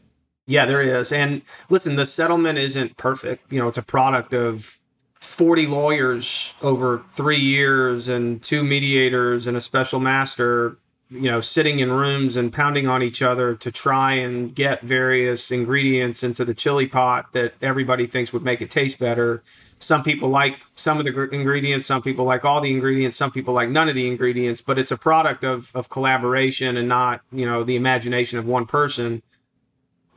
[0.46, 1.10] Yeah, there is.
[1.12, 3.52] And listen, the settlement isn't perfect.
[3.52, 4.78] You know, it's a product of
[5.20, 10.78] 40 lawyers over three years and two mediators and a special master
[11.10, 15.50] you know, sitting in rooms and pounding on each other to try and get various
[15.50, 19.42] ingredients into the chili pot that everybody thinks would make it taste better.
[19.78, 23.54] Some people like some of the ingredients, some people like all the ingredients, some people
[23.54, 27.46] like none of the ingredients, but it's a product of, of collaboration and not, you
[27.46, 29.22] know, the imagination of one person.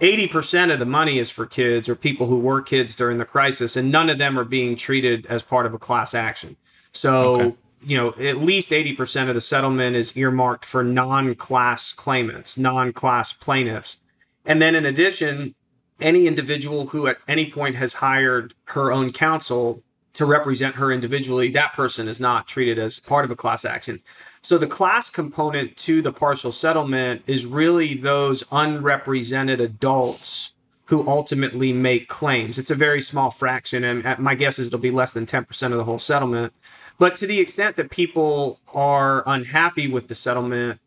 [0.01, 3.75] 80% of the money is for kids or people who were kids during the crisis,
[3.75, 6.57] and none of them are being treated as part of a class action.
[6.91, 11.93] So, okay you know, at least 80% of the settlement is earmarked for non class
[11.93, 13.97] claimants, non class plaintiffs.
[14.45, 15.55] And then in addition,
[15.99, 19.83] any individual who at any point has hired her own counsel
[20.13, 23.99] to represent her individually, that person is not treated as part of a class action.
[24.43, 30.53] So the class component to the partial settlement is really those unrepresented adults
[30.85, 32.57] who ultimately make claims.
[32.57, 35.77] It's a very small fraction, and my guess is it'll be less than 10% of
[35.77, 36.53] the whole settlement.
[36.97, 40.81] But to the extent that people are unhappy with the settlement,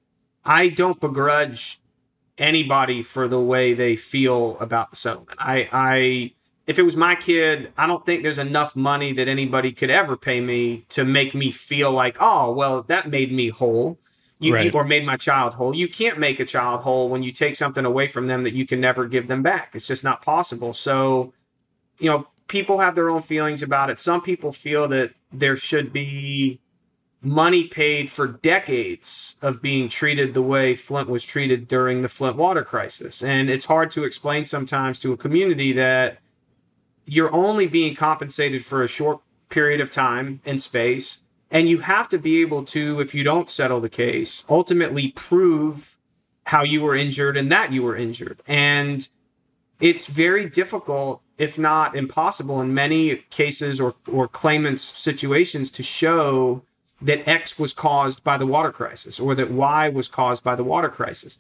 [0.44, 1.80] I don't begrudge
[2.36, 5.38] anybody for the way they feel about the settlement.
[5.38, 6.32] I, I
[6.66, 10.16] if it was my kid, I don't think there's enough money that anybody could ever
[10.16, 13.98] pay me to make me feel like, oh, well, that made me whole.
[14.40, 14.74] You, right.
[14.74, 15.74] or made my child whole.
[15.74, 18.66] You can't make a child whole when you take something away from them that you
[18.66, 19.74] can never give them back.
[19.74, 20.72] It's just not possible.
[20.72, 21.32] So,
[21.98, 24.00] you know, people have their own feelings about it.
[24.00, 26.60] Some people feel that there should be
[27.22, 32.36] money paid for decades of being treated the way Flint was treated during the Flint
[32.36, 33.22] water crisis.
[33.22, 36.18] And it's hard to explain sometimes to a community that
[37.06, 41.20] you're only being compensated for a short period of time and space.
[41.50, 45.98] And you have to be able to, if you don't settle the case, ultimately prove
[46.46, 48.42] how you were injured and that you were injured.
[48.46, 49.06] And
[49.80, 56.62] it's very difficult if not impossible in many cases or, or claimants situations to show
[57.02, 60.64] that X was caused by the water crisis or that Y was caused by the
[60.64, 61.38] water crisis.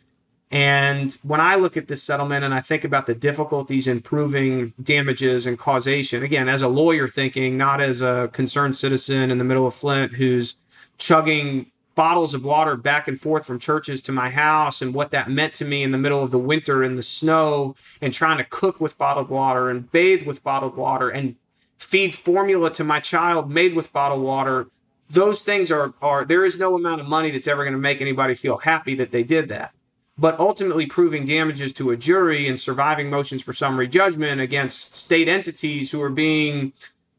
[0.50, 4.72] And when I look at this settlement and I think about the difficulties in proving
[4.82, 9.44] damages and causation, again, as a lawyer thinking, not as a concerned citizen in the
[9.44, 10.54] middle of Flint who's
[10.98, 15.30] chugging bottles of water back and forth from churches to my house and what that
[15.30, 18.44] meant to me in the middle of the winter in the snow and trying to
[18.44, 21.36] cook with bottled water and bathe with bottled water and
[21.78, 24.66] feed formula to my child made with bottled water
[25.10, 28.00] those things are are there is no amount of money that's ever going to make
[28.00, 29.72] anybody feel happy that they did that
[30.16, 35.28] but ultimately proving damages to a jury and surviving motions for summary judgment against state
[35.28, 36.72] entities who are being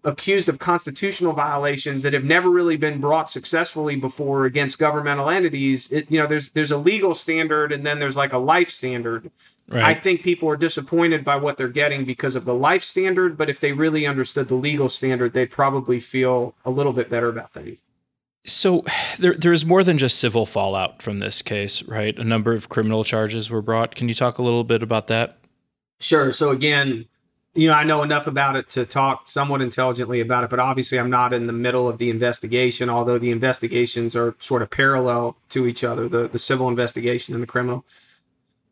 [0.05, 5.91] accused of constitutional violations that have never really been brought successfully before against governmental entities.
[5.91, 9.31] It, you know there's there's a legal standard and then there's like a life standard.
[9.67, 9.83] Right.
[9.83, 13.49] i think people are disappointed by what they're getting because of the life standard but
[13.49, 17.51] if they really understood the legal standard they'd probably feel a little bit better about
[17.51, 17.79] things
[18.45, 18.83] so
[19.19, 22.17] there there's more than just civil fallout from this case right?
[22.17, 23.95] A number of criminal charges were brought.
[23.95, 25.37] Can you talk a little bit about that?
[25.99, 26.31] Sure.
[26.31, 27.05] So again
[27.55, 30.99] you know, I know enough about it to talk somewhat intelligently about it, but obviously
[30.99, 35.37] I'm not in the middle of the investigation, although the investigations are sort of parallel
[35.49, 37.85] to each other, the, the civil investigation and the criminal.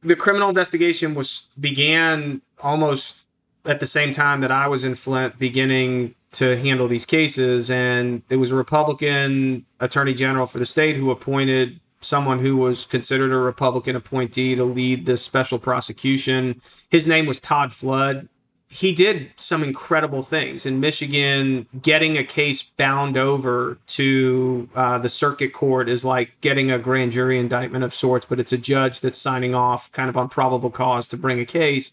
[0.01, 3.19] The criminal investigation was began almost
[3.65, 7.69] at the same time that I was in Flint beginning to handle these cases.
[7.69, 12.85] And it was a Republican attorney general for the state who appointed someone who was
[12.85, 16.61] considered a Republican appointee to lead this special prosecution.
[16.89, 18.27] His name was Todd Flood
[18.73, 21.67] he did some incredible things in Michigan.
[21.79, 27.11] Getting a case bound over to uh, the circuit court is like getting a grand
[27.11, 30.71] jury indictment of sorts, but it's a judge that's signing off kind of on probable
[30.71, 31.91] cause to bring a case.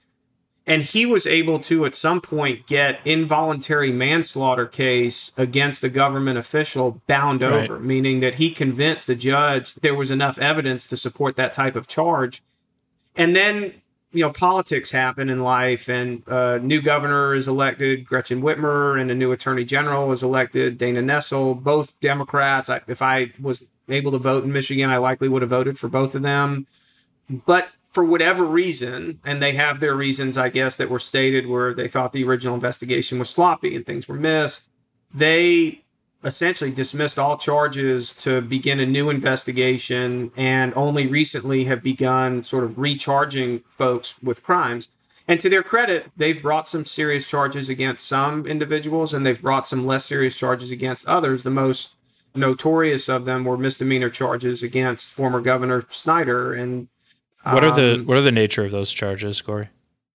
[0.67, 6.39] And he was able to, at some point, get involuntary manslaughter case against a government
[6.39, 7.71] official bound right.
[7.71, 11.77] over, meaning that he convinced the judge there was enough evidence to support that type
[11.77, 12.43] of charge.
[13.17, 13.81] And then
[14.13, 19.11] you know politics happen in life and a new governor is elected gretchen whitmer and
[19.11, 24.13] a new attorney general is elected dana nessel both democrats I, if i was able
[24.13, 26.67] to vote in michigan i likely would have voted for both of them
[27.47, 31.75] but for whatever reason and they have their reasons i guess that were stated where
[31.75, 34.71] they thought the original investigation was sloppy and things were missed
[35.13, 35.83] they
[36.23, 42.65] essentially dismissed all charges to begin a new investigation and only recently have begun sort
[42.65, 44.89] of recharging folks with crimes.
[45.27, 49.67] And to their credit, they've brought some serious charges against some individuals and they've brought
[49.67, 51.43] some less serious charges against others.
[51.43, 51.95] The most
[52.35, 56.53] notorious of them were misdemeanor charges against former Governor Snyder.
[56.53, 56.89] And
[57.43, 59.69] what are the um, what are the nature of those charges, Corey?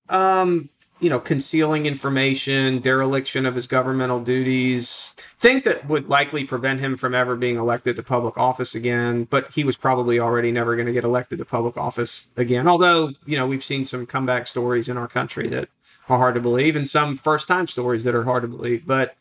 [0.09, 6.79] Um, you know, concealing information, dereliction of his governmental duties, things that would likely prevent
[6.79, 9.25] him from ever being elected to public office again.
[9.29, 12.67] But he was probably already never going to get elected to public office again.
[12.67, 15.69] Although, you know, we've seen some comeback stories in our country that
[16.07, 18.85] are hard to believe and some first time stories that are hard to believe.
[18.85, 19.15] But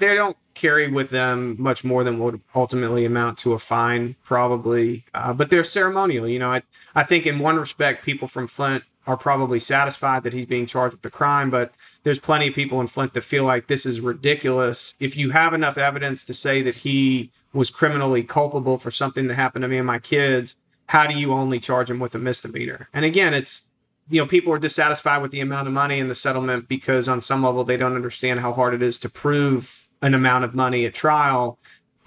[0.00, 5.04] they don't carry with them much more than would ultimately amount to a fine, probably.
[5.14, 6.28] Uh, but they're ceremonial.
[6.28, 6.62] You know, I,
[6.94, 10.94] I think in one respect, people from Flint are probably satisfied that he's being charged
[10.94, 14.00] with the crime, but there's plenty of people in Flint that feel like this is
[14.00, 14.94] ridiculous.
[15.00, 19.34] If you have enough evidence to say that he was criminally culpable for something that
[19.34, 20.56] happened to me and my kids,
[20.86, 22.88] how do you only charge him with a misdemeanor?
[22.92, 23.62] And again, it's
[24.10, 27.20] you know, people are dissatisfied with the amount of money in the settlement because on
[27.20, 30.84] some level they don't understand how hard it is to prove an amount of money
[30.84, 31.58] at trial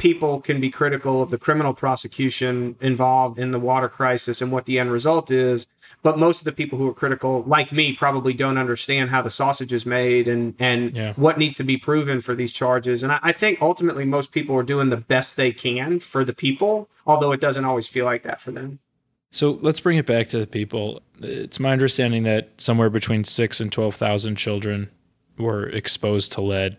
[0.01, 4.65] people can be critical of the criminal prosecution involved in the water crisis and what
[4.65, 5.67] the end result is.
[6.01, 9.29] But most of the people who are critical, like me, probably don't understand how the
[9.29, 11.13] sausage is made and, and yeah.
[11.17, 13.03] what needs to be proven for these charges.
[13.03, 16.33] And I, I think ultimately most people are doing the best they can for the
[16.33, 18.79] people, although it doesn't always feel like that for them.
[19.29, 21.03] So let's bring it back to the people.
[21.19, 24.89] It's my understanding that somewhere between six and 12,000 children
[25.37, 26.77] were exposed to lead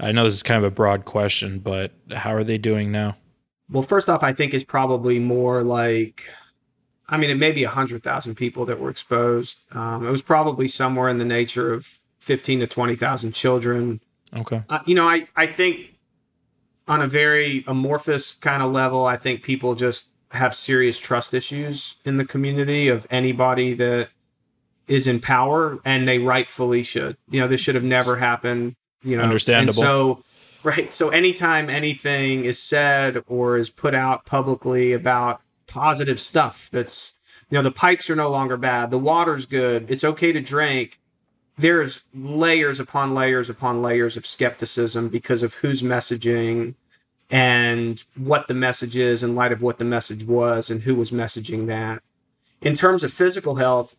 [0.00, 3.16] I know this is kind of a broad question, but how are they doing now?
[3.70, 6.28] Well, first off, I think it's probably more like,
[7.08, 9.58] I mean, it may be 100,000 people that were exposed.
[9.72, 14.00] Um, it was probably somewhere in the nature of 15 to 20,000 children.
[14.36, 14.62] Okay.
[14.68, 15.96] Uh, you know, I, I think
[16.88, 21.96] on a very amorphous kind of level, I think people just have serious trust issues
[22.04, 24.08] in the community of anybody that
[24.86, 27.16] is in power, and they rightfully should.
[27.28, 29.22] You know, this should have never happened you know?
[29.22, 29.70] Understandable.
[29.70, 30.22] and so
[30.62, 37.14] right so anytime anything is said or is put out publicly about positive stuff that's
[37.48, 41.00] you know the pipes are no longer bad the water's good it's okay to drink
[41.60, 46.74] there's layers upon layers upon layers of skepticism because of who's messaging
[47.30, 51.12] and what the message is in light of what the message was and who was
[51.12, 52.02] messaging that.
[52.60, 53.94] In terms of physical health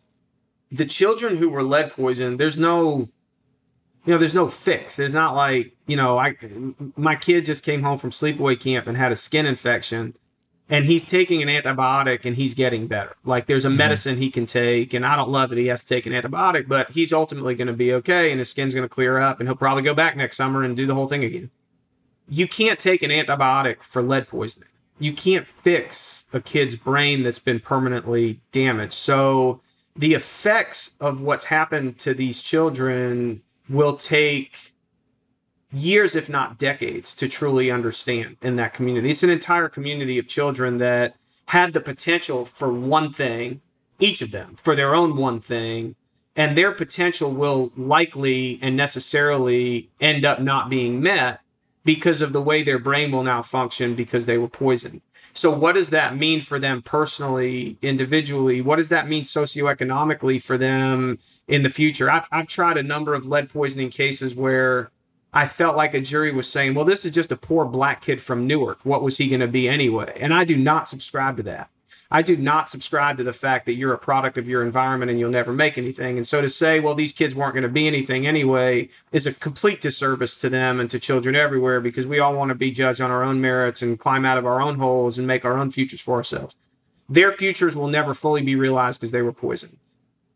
[0.70, 3.08] the children who were lead poisoned there's no
[4.04, 4.96] you know, there's no fix.
[4.96, 6.36] There's not like, you know, I
[6.96, 10.14] my kid just came home from sleepaway camp and had a skin infection
[10.68, 13.14] and he's taking an antibiotic and he's getting better.
[13.24, 13.76] Like there's a mm-hmm.
[13.76, 16.66] medicine he can take and I don't love that he has to take an antibiotic,
[16.66, 19.48] but he's ultimately going to be okay and his skin's going to clear up and
[19.48, 21.50] he'll probably go back next summer and do the whole thing again.
[22.28, 24.68] You can't take an antibiotic for lead poisoning.
[24.98, 28.94] You can't fix a kid's brain that's been permanently damaged.
[28.94, 29.60] So
[29.94, 34.74] the effects of what's happened to these children will take
[35.72, 39.10] years, if not decades, to truly understand in that community.
[39.10, 43.62] It's an entire community of children that had the potential for one thing,
[43.98, 45.96] each of them, for their own one thing,
[46.36, 51.40] and their potential will likely and necessarily end up not being met
[51.84, 55.00] because of the way their brain will now function because they were poisoned.
[55.32, 58.60] So, what does that mean for them personally, individually?
[58.60, 62.10] What does that mean socioeconomically for them in the future?
[62.10, 64.90] I've, I've tried a number of lead poisoning cases where
[65.32, 68.20] I felt like a jury was saying, well, this is just a poor black kid
[68.20, 68.80] from Newark.
[68.84, 70.16] What was he going to be anyway?
[70.20, 71.70] And I do not subscribe to that.
[72.12, 75.18] I do not subscribe to the fact that you're a product of your environment and
[75.18, 76.18] you'll never make anything.
[76.18, 79.32] And so to say, well, these kids weren't going to be anything anyway is a
[79.32, 83.00] complete disservice to them and to children everywhere because we all want to be judged
[83.00, 85.70] on our own merits and climb out of our own holes and make our own
[85.70, 86.54] futures for ourselves.
[87.08, 89.78] Their futures will never fully be realized because they were poisoned.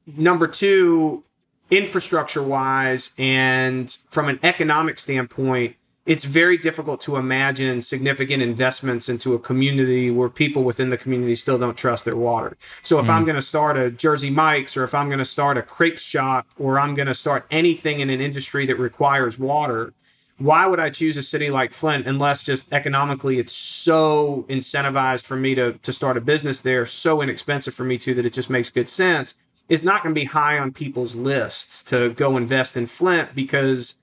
[0.06, 1.24] Number two,
[1.70, 5.76] infrastructure wise and from an economic standpoint,
[6.06, 11.34] it's very difficult to imagine significant investments into a community where people within the community
[11.34, 12.56] still don't trust their water.
[12.82, 13.10] So if mm.
[13.10, 15.98] I'm going to start a Jersey Mike's or if I'm going to start a crepe
[15.98, 19.92] shop or I'm going to start anything in an industry that requires water,
[20.38, 25.36] why would I choose a city like Flint unless just economically it's so incentivized for
[25.36, 28.50] me to to start a business there, so inexpensive for me too that it just
[28.50, 29.34] makes good sense.
[29.68, 33.96] It's not going to be high on people's lists to go invest in Flint because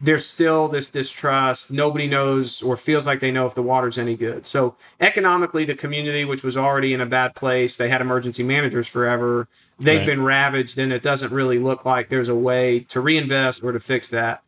[0.00, 1.70] there's still this distrust.
[1.70, 4.44] Nobody knows or feels like they know if the water's any good.
[4.44, 8.86] So economically, the community, which was already in a bad place, they had emergency managers
[8.86, 9.48] forever.
[9.78, 10.06] They've right.
[10.06, 13.80] been ravaged, and it doesn't really look like there's a way to reinvest or to
[13.80, 14.42] fix that.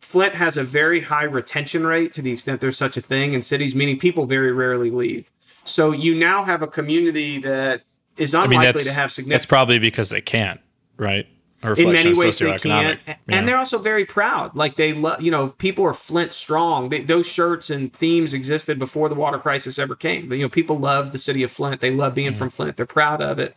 [0.00, 3.42] Flint has a very high retention rate to the extent there's such a thing in
[3.42, 5.30] cities, meaning people very rarely leave.
[5.64, 7.82] So you now have a community that
[8.16, 9.40] is unlikely I mean, to have significant.
[9.40, 10.60] That's probably because they can't,
[10.96, 11.26] right?
[11.62, 13.16] In many ways they can yeah.
[13.28, 14.54] and they're also very proud.
[14.54, 16.88] Like they love you know people are flint strong.
[16.88, 20.28] They, those shirts and themes existed before the water crisis ever came.
[20.28, 21.80] But you know people love the city of flint.
[21.80, 22.76] They love being from flint.
[22.76, 23.56] They're proud of it.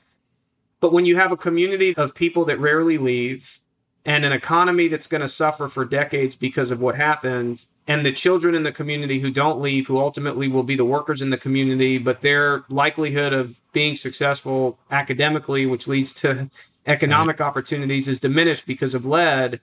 [0.79, 3.59] But when you have a community of people that rarely leave
[4.05, 8.11] and an economy that's going to suffer for decades because of what happened and the
[8.11, 11.37] children in the community who don't leave who ultimately will be the workers in the
[11.37, 16.49] community but their likelihood of being successful academically which leads to
[16.89, 17.47] economic right.
[17.47, 19.61] opportunities is diminished because of lead,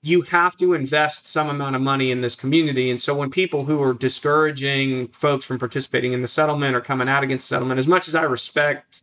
[0.00, 2.90] you have to invest some amount of money in this community.
[2.90, 7.08] And so when people who are discouraging folks from participating in the settlement or coming
[7.08, 9.02] out against settlement, as much as I respect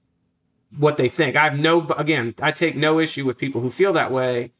[0.77, 3.93] what they think, I have no, again, I take no issue with people who feel
[3.93, 4.51] that way.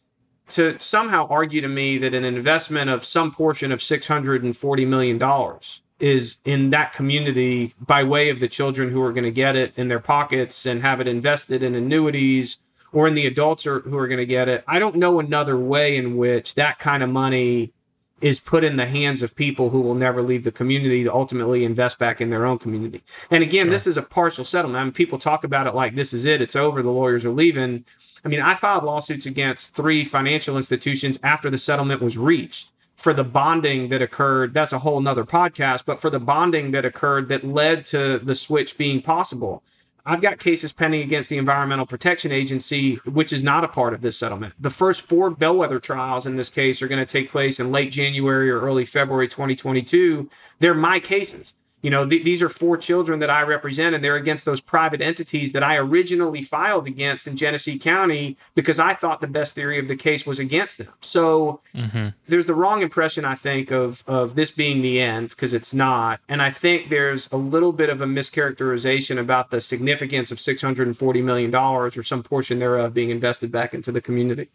[0.50, 5.60] To somehow argue to me that an investment of some portion of $640 million
[6.00, 9.74] is in that community by way of the children who are going to get it
[9.76, 12.58] in their pockets and have it invested in annuities
[12.92, 14.64] or in the adults are, who are going to get it.
[14.68, 17.74] I don't know another way in which that kind of money
[18.22, 21.64] is put in the hands of people who will never leave the community to ultimately
[21.64, 23.02] invest back in their own community.
[23.32, 23.72] And again, sure.
[23.72, 24.82] this is a partial settlement.
[24.82, 27.32] I mean, people talk about it like this is it, it's over, the lawyers are
[27.32, 27.86] leaving.
[28.26, 33.14] I mean, I filed lawsuits against three financial institutions after the settlement was reached for
[33.14, 34.54] the bonding that occurred.
[34.54, 38.36] That's a whole nother podcast, but for the bonding that occurred that led to the
[38.36, 39.64] switch being possible.
[40.10, 44.02] I've got cases pending against the Environmental Protection Agency, which is not a part of
[44.02, 44.56] this settlement.
[44.60, 47.92] The first four bellwether trials in this case are going to take place in late
[47.92, 50.28] January or early February 2022.
[50.58, 54.16] They're my cases you know, th- these are four children that I represent, and they're
[54.16, 59.22] against those private entities that I originally filed against in Genesee County because I thought
[59.22, 60.94] the best theory of the case was against them.
[61.02, 62.10] So mm-hmm.
[62.28, 66.20] there's the wrong impression, I think, of of this being the end because it's not,
[66.28, 71.22] and I think there's a little bit of a mischaracterization about the significance of 640
[71.22, 74.50] million dollars or some portion thereof being invested back into the community.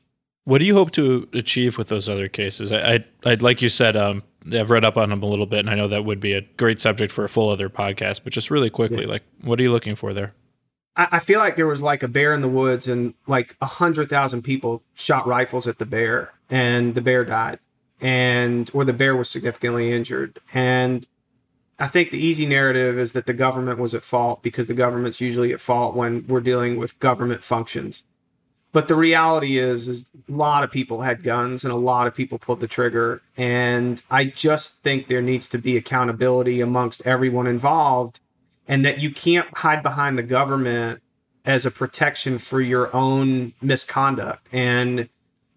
[0.45, 2.71] What do you hope to achieve with those other cases?
[2.71, 4.23] I, I, I like you said, um,
[4.53, 6.43] I've read up on them a little bit, and I know that would be a
[6.57, 8.21] great subject for a full other podcast.
[8.25, 9.11] But just really quickly, yeah.
[9.11, 10.35] like, what are you looking for there?
[10.97, 13.67] I, I feel like there was like a bear in the woods, and like a
[13.67, 17.59] hundred thousand people shot rifles at the bear, and the bear died,
[18.01, 21.07] and or the bear was significantly injured, and
[21.79, 25.21] I think the easy narrative is that the government was at fault because the government's
[25.21, 28.05] usually at fault when we're dealing with government functions.
[28.75, 32.13] But the reality is, is a lot of people had guns and a lot of
[32.13, 33.23] people pulled the trigger.
[33.37, 38.19] And I just think there needs to be accountability amongst everyone involved,
[38.67, 41.01] and that you can't hide behind the government
[41.45, 44.49] as a protection for your own misconduct.
[44.53, 45.09] And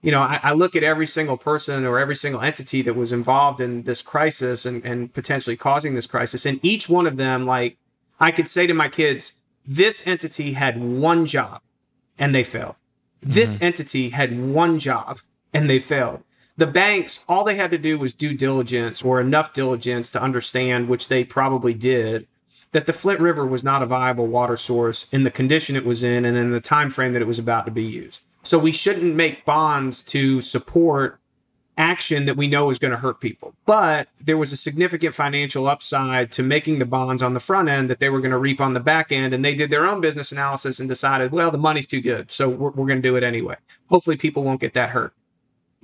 [0.04, 3.12] you know, I, I, look at every single person or every single entity that was
[3.12, 6.46] involved in this crisis and, and potentially causing this crisis.
[6.46, 7.78] And each one of them, like,
[8.20, 9.34] I could say to my kids,
[9.66, 11.62] this entity had one job
[12.20, 12.76] and they failed.
[13.22, 13.66] This mm-hmm.
[13.66, 15.20] entity had one job
[15.54, 16.24] and they failed.
[16.58, 20.90] The banks, all they had to do was due diligence or enough diligence to understand,
[20.90, 22.28] which they probably did,
[22.72, 26.04] that the Flint River was not a viable water source in the condition it was
[26.04, 28.24] in and in the time frame that it was about to be used.
[28.44, 31.20] So we shouldn't make bonds to support
[31.78, 33.54] action that we know is going to hurt people.
[33.66, 37.90] But there was a significant financial upside to making the bonds on the front end
[37.90, 39.34] that they were going to reap on the back end.
[39.34, 42.32] And they did their own business analysis and decided, well, the money's too good.
[42.32, 43.56] So we're, we're going to do it anyway.
[43.90, 45.14] Hopefully, people won't get that hurt.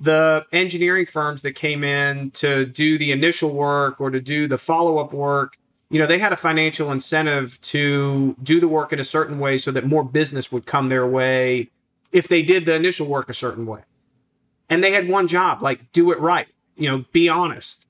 [0.00, 4.58] The engineering firms that came in to do the initial work or to do the
[4.58, 5.56] follow up work,
[5.88, 9.56] you know, they had a financial incentive to do the work in a certain way
[9.56, 11.70] so that more business would come their way
[12.10, 13.82] if they did the initial work a certain way
[14.68, 17.86] and they had one job like do it right you know be honest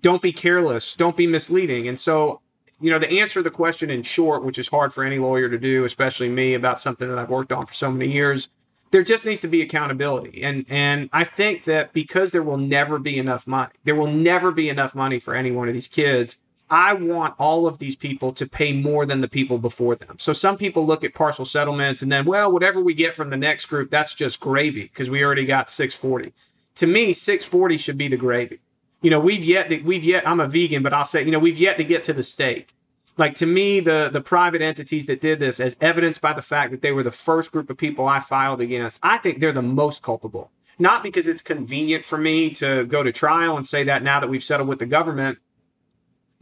[0.00, 2.40] don't be careless don't be misleading and so
[2.80, 5.58] you know to answer the question in short which is hard for any lawyer to
[5.58, 8.48] do especially me about something that i've worked on for so many years
[8.92, 10.42] there just needs to be accountability.
[10.42, 14.52] And and I think that because there will never be enough money, there will never
[14.52, 16.36] be enough money for any one of these kids.
[16.72, 20.16] I want all of these people to pay more than the people before them.
[20.18, 23.36] So some people look at partial settlements and then, well, whatever we get from the
[23.36, 26.32] next group, that's just gravy because we already got 640.
[26.76, 28.60] To me, 640 should be the gravy.
[29.02, 31.38] You know, we've yet to, we've yet I'm a vegan, but I'll say, you know,
[31.38, 32.72] we've yet to get to the steak
[33.18, 36.70] like to me the the private entities that did this as evidenced by the fact
[36.70, 39.60] that they were the first group of people i filed against i think they're the
[39.60, 44.02] most culpable not because it's convenient for me to go to trial and say that
[44.02, 45.38] now that we've settled with the government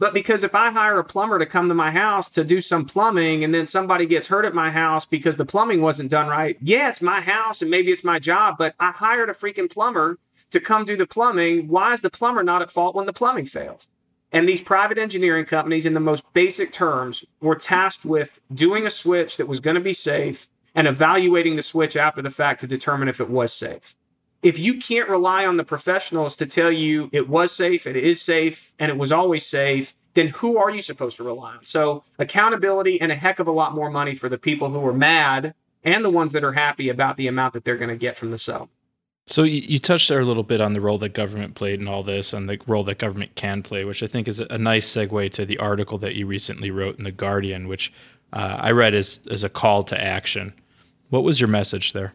[0.01, 2.83] but because if i hire a plumber to come to my house to do some
[2.83, 6.57] plumbing and then somebody gets hurt at my house because the plumbing wasn't done right
[6.61, 10.17] yeah it's my house and maybe it's my job but i hired a freaking plumber
[10.49, 13.45] to come do the plumbing why is the plumber not at fault when the plumbing
[13.45, 13.87] fails
[14.31, 18.89] and these private engineering companies, in the most basic terms, were tasked with doing a
[18.89, 22.67] switch that was going to be safe and evaluating the switch after the fact to
[22.67, 23.93] determine if it was safe.
[24.41, 28.21] If you can't rely on the professionals to tell you it was safe, it is
[28.21, 31.63] safe, and it was always safe, then who are you supposed to rely on?
[31.63, 34.93] So, accountability and a heck of a lot more money for the people who are
[34.93, 38.17] mad and the ones that are happy about the amount that they're going to get
[38.17, 38.71] from the settlement.
[39.27, 41.87] So you, you, touched there a little bit on the role that government played in
[41.87, 44.89] all this and the role that government can play, which I think is a nice
[44.89, 47.93] segue to the article that you recently wrote in the Guardian, which
[48.33, 50.53] uh, I read as as a call to action.
[51.09, 52.13] What was your message there?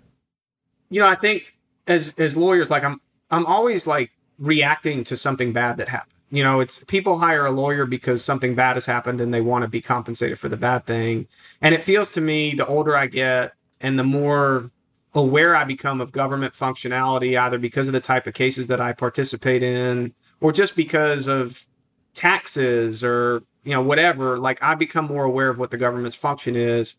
[0.90, 1.54] You know, I think
[1.86, 6.12] as as lawyers, like I'm I'm always like reacting to something bad that happened.
[6.30, 9.62] You know, it's people hire a lawyer because something bad has happened and they want
[9.62, 11.28] to be compensated for the bad thing.
[11.62, 14.70] And it feels to me the older I get and the more
[15.14, 18.92] aware I become of government functionality, either because of the type of cases that I
[18.92, 21.66] participate in or just because of
[22.12, 26.56] taxes or, you know, whatever, like I become more aware of what the government's function
[26.56, 26.96] is.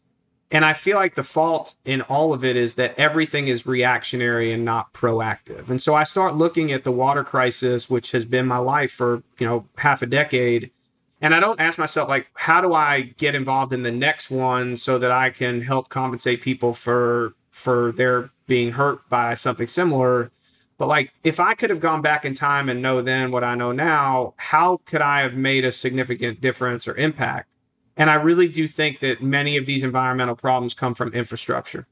[0.50, 4.54] And I feel like the fault in all of it is that everything is reactionary
[4.54, 5.70] and not proactive.
[5.70, 9.24] And so I start looking at the water crisis, which has been my life for,
[9.40, 10.72] you know, half a decade.
[11.20, 14.78] And I don't ask myself, like, how do I get involved in the next one
[14.78, 20.32] so that I can help compensate people for for their being hurt by something similar.
[20.78, 23.56] But like, if I could have gone back in time and know then what I
[23.56, 27.50] know now, how could I have made a significant difference or impact?
[27.98, 31.88] And I really do think that many of these environmental problems come from infrastructure.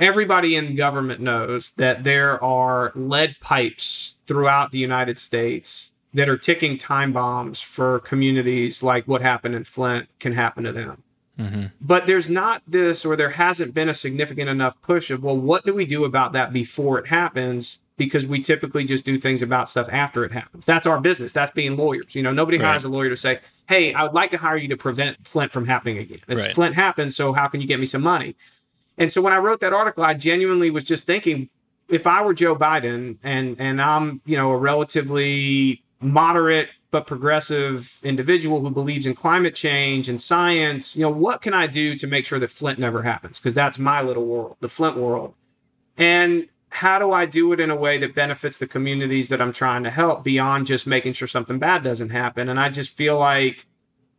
[0.00, 6.38] Everybody in government knows that there are lead pipes throughout the United States that are
[6.38, 11.02] ticking time bombs for communities like what happened in Flint can happen to them.
[11.38, 11.66] Mm-hmm.
[11.80, 15.64] But there's not this, or there hasn't been a significant enough push of, well, what
[15.64, 17.80] do we do about that before it happens?
[18.04, 20.66] Because we typically just do things about stuff after it happens.
[20.66, 21.32] That's our business.
[21.32, 22.14] That's being lawyers.
[22.14, 22.68] You know, nobody right.
[22.68, 25.52] hires a lawyer to say, hey, I would like to hire you to prevent Flint
[25.52, 26.20] from happening again.
[26.28, 26.54] It's right.
[26.54, 28.36] Flint happened, so how can you get me some money?
[28.98, 31.48] And so when I wrote that article, I genuinely was just thinking,
[31.88, 37.98] if I were Joe Biden and and I'm, you know, a relatively moderate but progressive
[38.02, 42.06] individual who believes in climate change and science, you know, what can I do to
[42.06, 43.38] make sure that Flint never happens?
[43.38, 45.34] Because that's my little world, the Flint world.
[45.96, 49.52] And how do I do it in a way that benefits the communities that I'm
[49.52, 52.48] trying to help beyond just making sure something bad doesn't happen?
[52.48, 53.66] And I just feel like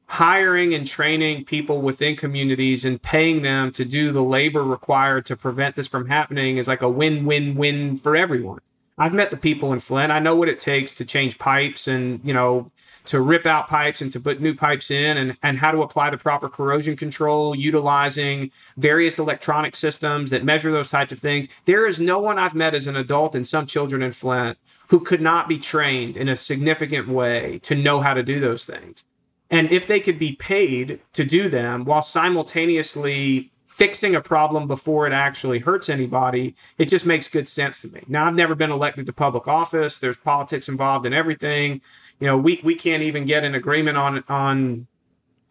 [0.06, 5.36] hiring and training people within communities and paying them to do the labor required to
[5.36, 8.60] prevent this from happening is like a win win win for everyone.
[8.98, 10.12] I've met the people in Flint.
[10.12, 12.72] I know what it takes to change pipes and, you know,
[13.06, 16.10] to rip out pipes and to put new pipes in and, and how to apply
[16.12, 21.50] the proper corrosion control, utilizing various electronic systems that measure those types of things.
[21.66, 24.58] There is no one I've met as an adult and some children in Flint
[24.90, 28.66] who could not be trained in a significant way to know how to do those
[28.66, 29.06] things.
[29.50, 35.08] And if they could be paid to do them while simultaneously fixing a problem before
[35.08, 38.04] it actually hurts anybody, it just makes good sense to me.
[38.08, 39.98] Now, I've never been elected to public office.
[39.98, 41.82] There's politics involved in everything.
[42.20, 44.86] You know, we, we can't even get an agreement on on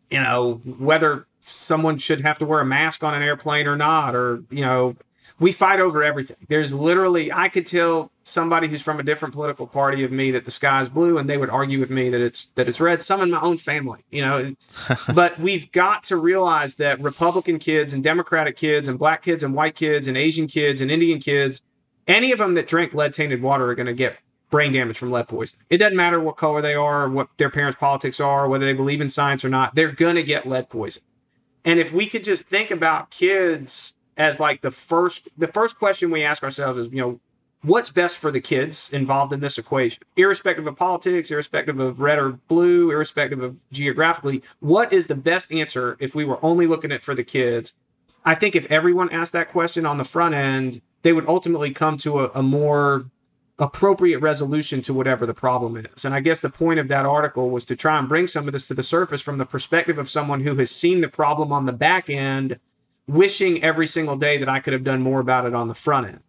[0.09, 4.15] you know whether someone should have to wear a mask on an airplane or not,
[4.15, 4.95] or you know,
[5.43, 6.37] we fight over everything.
[6.49, 10.45] There's literally, I could tell somebody who's from a different political party of me that
[10.45, 13.03] the sky is blue, and they would argue with me that it's that it's red.
[13.03, 14.55] Some in my own family, you know.
[15.15, 19.53] but we've got to realize that Republican kids and Democratic kids and black kids and
[19.53, 21.61] white kids and Asian kids and Indian kids,
[22.07, 24.19] any of them that drink lead tainted water are going to get
[24.49, 25.65] brain damage from lead poisoning.
[25.71, 28.75] It doesn't matter what color they are, or what their parents' politics are, whether they
[28.75, 29.75] believe in science or not.
[29.75, 31.09] They're going to get lead poisoning.
[31.65, 36.11] And if we could just think about kids as like the first the first question
[36.11, 37.21] we ask ourselves is you know
[37.63, 42.19] what's best for the kids involved in this equation irrespective of politics irrespective of red
[42.19, 46.93] or blue irrespective of geographically what is the best answer if we were only looking
[46.93, 47.73] at for the kids
[48.25, 51.97] i think if everyone asked that question on the front end they would ultimately come
[51.97, 53.07] to a, a more
[53.59, 56.05] appropriate resolution to whatever the problem is.
[56.05, 58.53] And I guess the point of that article was to try and bring some of
[58.53, 61.67] this to the surface from the perspective of someone who has seen the problem on
[61.67, 62.59] the back end,
[63.09, 66.09] wishing every single day that I could have done more about it on the front
[66.09, 66.21] end.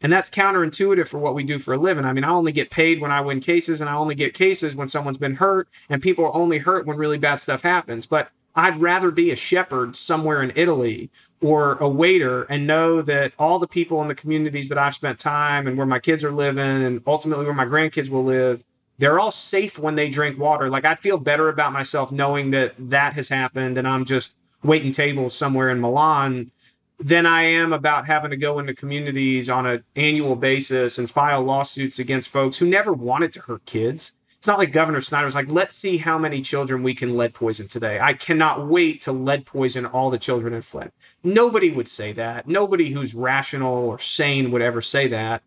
[0.00, 2.04] And that's counterintuitive for what we do for a living.
[2.04, 4.74] I mean, I only get paid when I win cases, and I only get cases
[4.74, 8.04] when someone's been hurt, and people are only hurt when really bad stuff happens.
[8.04, 11.10] But I'd rather be a shepherd somewhere in Italy
[11.40, 15.18] or a waiter and know that all the people in the communities that I've spent
[15.18, 18.62] time and where my kids are living and ultimately where my grandkids will live,
[18.98, 20.68] they're all safe when they drink water.
[20.68, 24.92] Like I'd feel better about myself knowing that that has happened and I'm just waiting
[24.92, 26.50] tables somewhere in Milan
[26.98, 31.42] than I am about having to go into communities on an annual basis and file
[31.42, 34.12] lawsuits against folks who never wanted to hurt kids.
[34.38, 37.32] It's not like Governor Snyder was like, let's see how many children we can lead
[37.32, 38.00] poison today.
[38.00, 40.92] I cannot wait to lead poison all the children in Flint.
[41.22, 42.48] Nobody would say that.
[42.48, 45.42] Nobody who's rational or sane would ever say that.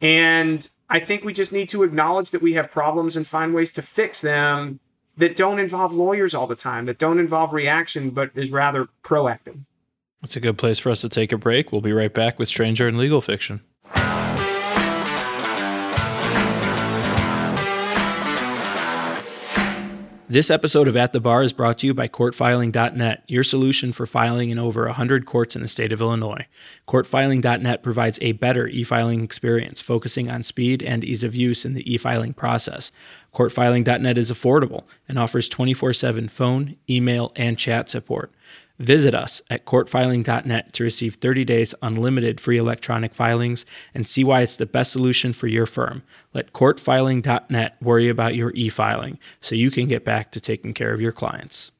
[0.00, 3.72] And I think we just need to acknowledge that we have problems and find ways
[3.72, 4.80] to fix them
[5.16, 9.60] that don't involve lawyers all the time, that don't involve reaction, but is rather proactive.
[10.22, 11.72] That's a good place for us to take a break.
[11.72, 13.60] We'll be right back with Stranger in Legal Fiction.
[20.28, 24.06] This episode of At the Bar is brought to you by CourtFiling.net, your solution for
[24.06, 26.48] filing in over 100 courts in the state of Illinois.
[26.88, 31.74] CourtFiling.net provides a better e filing experience, focusing on speed and ease of use in
[31.74, 32.90] the e filing process.
[33.34, 38.32] CourtFiling.net is affordable and offers 24 7 phone, email, and chat support.
[38.78, 43.64] Visit us at courtfiling.net to receive 30 days unlimited free electronic filings
[43.94, 46.02] and see why it's the best solution for your firm.
[46.34, 50.92] Let courtfiling.net worry about your e filing so you can get back to taking care
[50.92, 51.72] of your clients.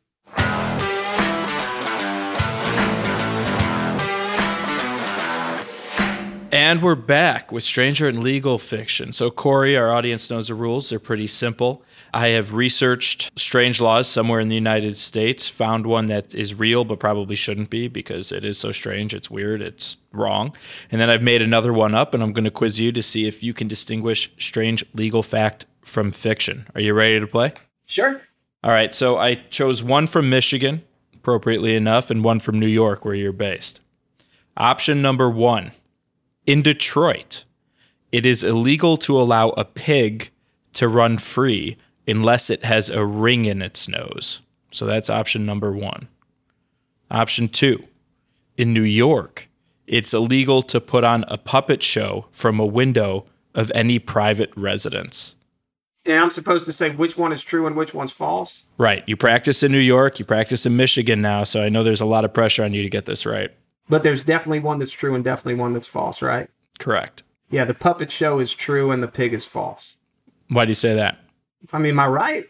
[6.53, 9.13] And we're back with Stranger in Legal Fiction.
[9.13, 10.89] So, Corey, our audience knows the rules.
[10.89, 11.85] They're pretty simple.
[12.15, 16.85] I have researched strange laws somewhere in the United States, found one that is real
[16.85, 20.55] but probably shouldn't be because it is so strange, it's weird, it's wrong.
[20.91, 23.27] And then I've made another one up and I'm going to quiz you to see
[23.27, 26.67] if you can distinguish strange legal fact from fiction.
[26.75, 27.53] Are you ready to play?
[27.87, 28.21] Sure.
[28.65, 30.83] All right, so I chose one from Michigan,
[31.15, 33.81] appropriately enough, and one from New York, where you're based.
[34.57, 35.73] Option number one
[36.47, 37.45] In Detroit,
[38.11, 40.31] it is illegal to allow a pig
[40.73, 41.77] to run free
[42.07, 44.41] unless it has a ring in its nose.
[44.71, 46.09] So that's option number one.
[47.11, 47.85] Option two
[48.57, 49.49] in New York,
[49.87, 55.35] it's illegal to put on a puppet show from a window of any private residence.
[56.05, 58.65] And I'm supposed to say which one is true and which one's false?
[58.79, 59.03] Right.
[59.07, 62.07] You practice in New York, you practice in Michigan now, so I know there's a
[62.07, 63.51] lot of pressure on you to get this right.
[63.89, 66.49] But there's definitely one that's true and definitely one that's false, right?
[66.79, 67.23] Correct.
[67.51, 69.97] Yeah, the puppet show is true and the pig is false.
[70.49, 71.19] Why do you say that?
[71.73, 72.45] I mean, am I right?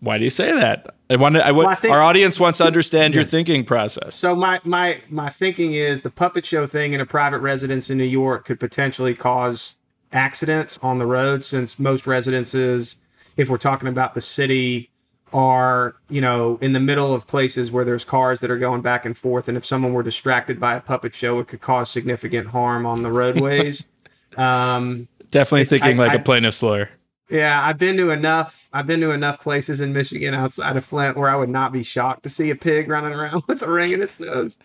[0.00, 0.94] Why do you say that?
[1.10, 4.14] I want I, well, I think, our audience wants to understand your thinking process.
[4.14, 7.98] So my my my thinking is the puppet show thing in a private residence in
[7.98, 9.74] New York could potentially cause
[10.12, 12.96] accidents on the road since most residences
[13.36, 14.90] if we're talking about the city
[15.32, 19.04] are you know in the middle of places where there's cars that are going back
[19.04, 22.46] and forth and if someone were distracted by a puppet show it could cause significant
[22.48, 23.86] harm on the roadways
[24.38, 26.88] um, definitely thinking I, like I, a plaintiff's lawyer
[27.30, 28.68] yeah, I've been to enough.
[28.72, 31.82] I've been to enough places in Michigan outside of Flint where I would not be
[31.82, 34.58] shocked to see a pig running around with a ring in its nose.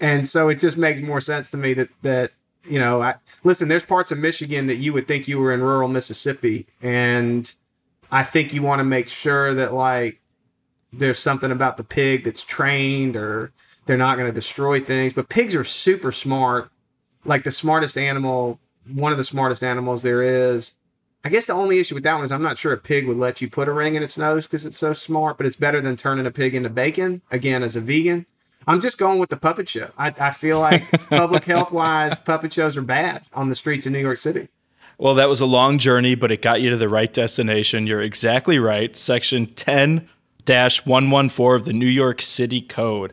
[0.00, 2.32] And so it just makes more sense to me that that
[2.64, 3.68] you know, I listen.
[3.68, 7.52] There's parts of Michigan that you would think you were in rural Mississippi, and
[8.10, 10.20] I think you want to make sure that like
[10.92, 13.52] there's something about the pig that's trained or
[13.86, 15.12] they're not going to destroy things.
[15.12, 16.70] But pigs are super smart,
[17.24, 18.58] like the smartest animal,
[18.92, 20.72] one of the smartest animals there is
[21.28, 23.18] I guess the only issue with that one is I'm not sure a pig would
[23.18, 25.78] let you put a ring in its nose because it's so smart, but it's better
[25.78, 27.20] than turning a pig into bacon.
[27.30, 28.24] Again, as a vegan,
[28.66, 29.90] I'm just going with the puppet show.
[29.98, 33.92] I, I feel like public health wise, puppet shows are bad on the streets of
[33.92, 34.48] New York City.
[34.96, 37.86] Well, that was a long journey, but it got you to the right destination.
[37.86, 38.96] You're exactly right.
[38.96, 40.08] Section 10
[40.46, 43.12] 114 of the New York City Code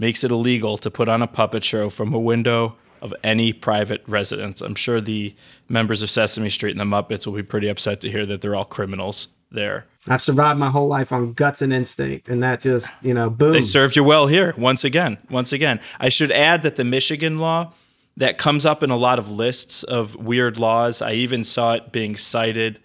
[0.00, 4.02] makes it illegal to put on a puppet show from a window of any private
[4.06, 4.60] residence.
[4.60, 5.34] I'm sure the
[5.68, 8.54] members of Sesame Street and the Muppets will be pretty upset to hear that they're
[8.54, 9.86] all criminals there.
[10.08, 13.52] I've survived my whole life on guts and instinct, and that just, you know, boom.
[13.52, 15.18] They served you well here, once again.
[15.28, 15.80] Once again.
[16.00, 17.72] I should add that the Michigan law
[18.16, 21.02] that comes up in a lot of lists of weird laws.
[21.02, 22.80] I even saw it being cited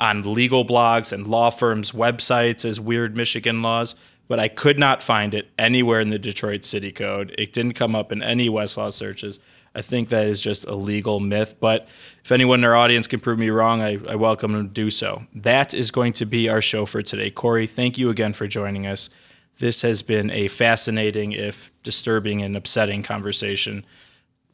[0.00, 3.94] on legal blogs and law firms' websites as weird Michigan laws
[4.28, 7.34] but I could not find it anywhere in the Detroit City Code.
[7.38, 9.40] It didn't come up in any Westlaw searches.
[9.74, 11.56] I think that is just a legal myth.
[11.60, 11.88] But
[12.24, 14.90] if anyone in our audience can prove me wrong, I, I welcome them to do
[14.90, 15.24] so.
[15.34, 17.30] That is going to be our show for today.
[17.30, 19.10] Corey, thank you again for joining us.
[19.58, 23.84] This has been a fascinating, if disturbing and upsetting conversation.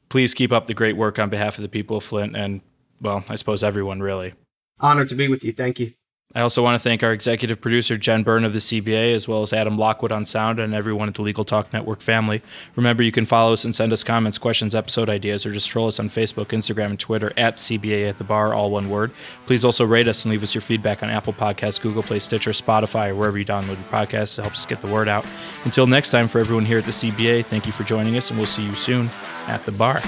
[0.08, 2.60] Please keep up the great work on behalf of the people of Flint and,
[3.00, 4.34] well, I suppose everyone really.
[4.80, 5.52] Honored to be with you.
[5.52, 5.92] Thank you.
[6.34, 9.42] I also want to thank our executive producer, Jen Byrne of the CBA, as well
[9.42, 12.42] as Adam Lockwood on sound and everyone at the Legal Talk Network family.
[12.74, 15.86] Remember, you can follow us and send us comments, questions, episode ideas, or just troll
[15.86, 19.12] us on Facebook, Instagram, and Twitter at CBA at the bar, all one word.
[19.46, 22.50] Please also rate us and leave us your feedback on Apple Podcasts, Google Play, Stitcher,
[22.50, 24.36] Spotify, or wherever you download your podcasts.
[24.38, 25.24] It helps us get the word out.
[25.64, 28.38] Until next time, for everyone here at the CBA, thank you for joining us, and
[28.38, 29.08] we'll see you soon
[29.46, 30.00] at the bar.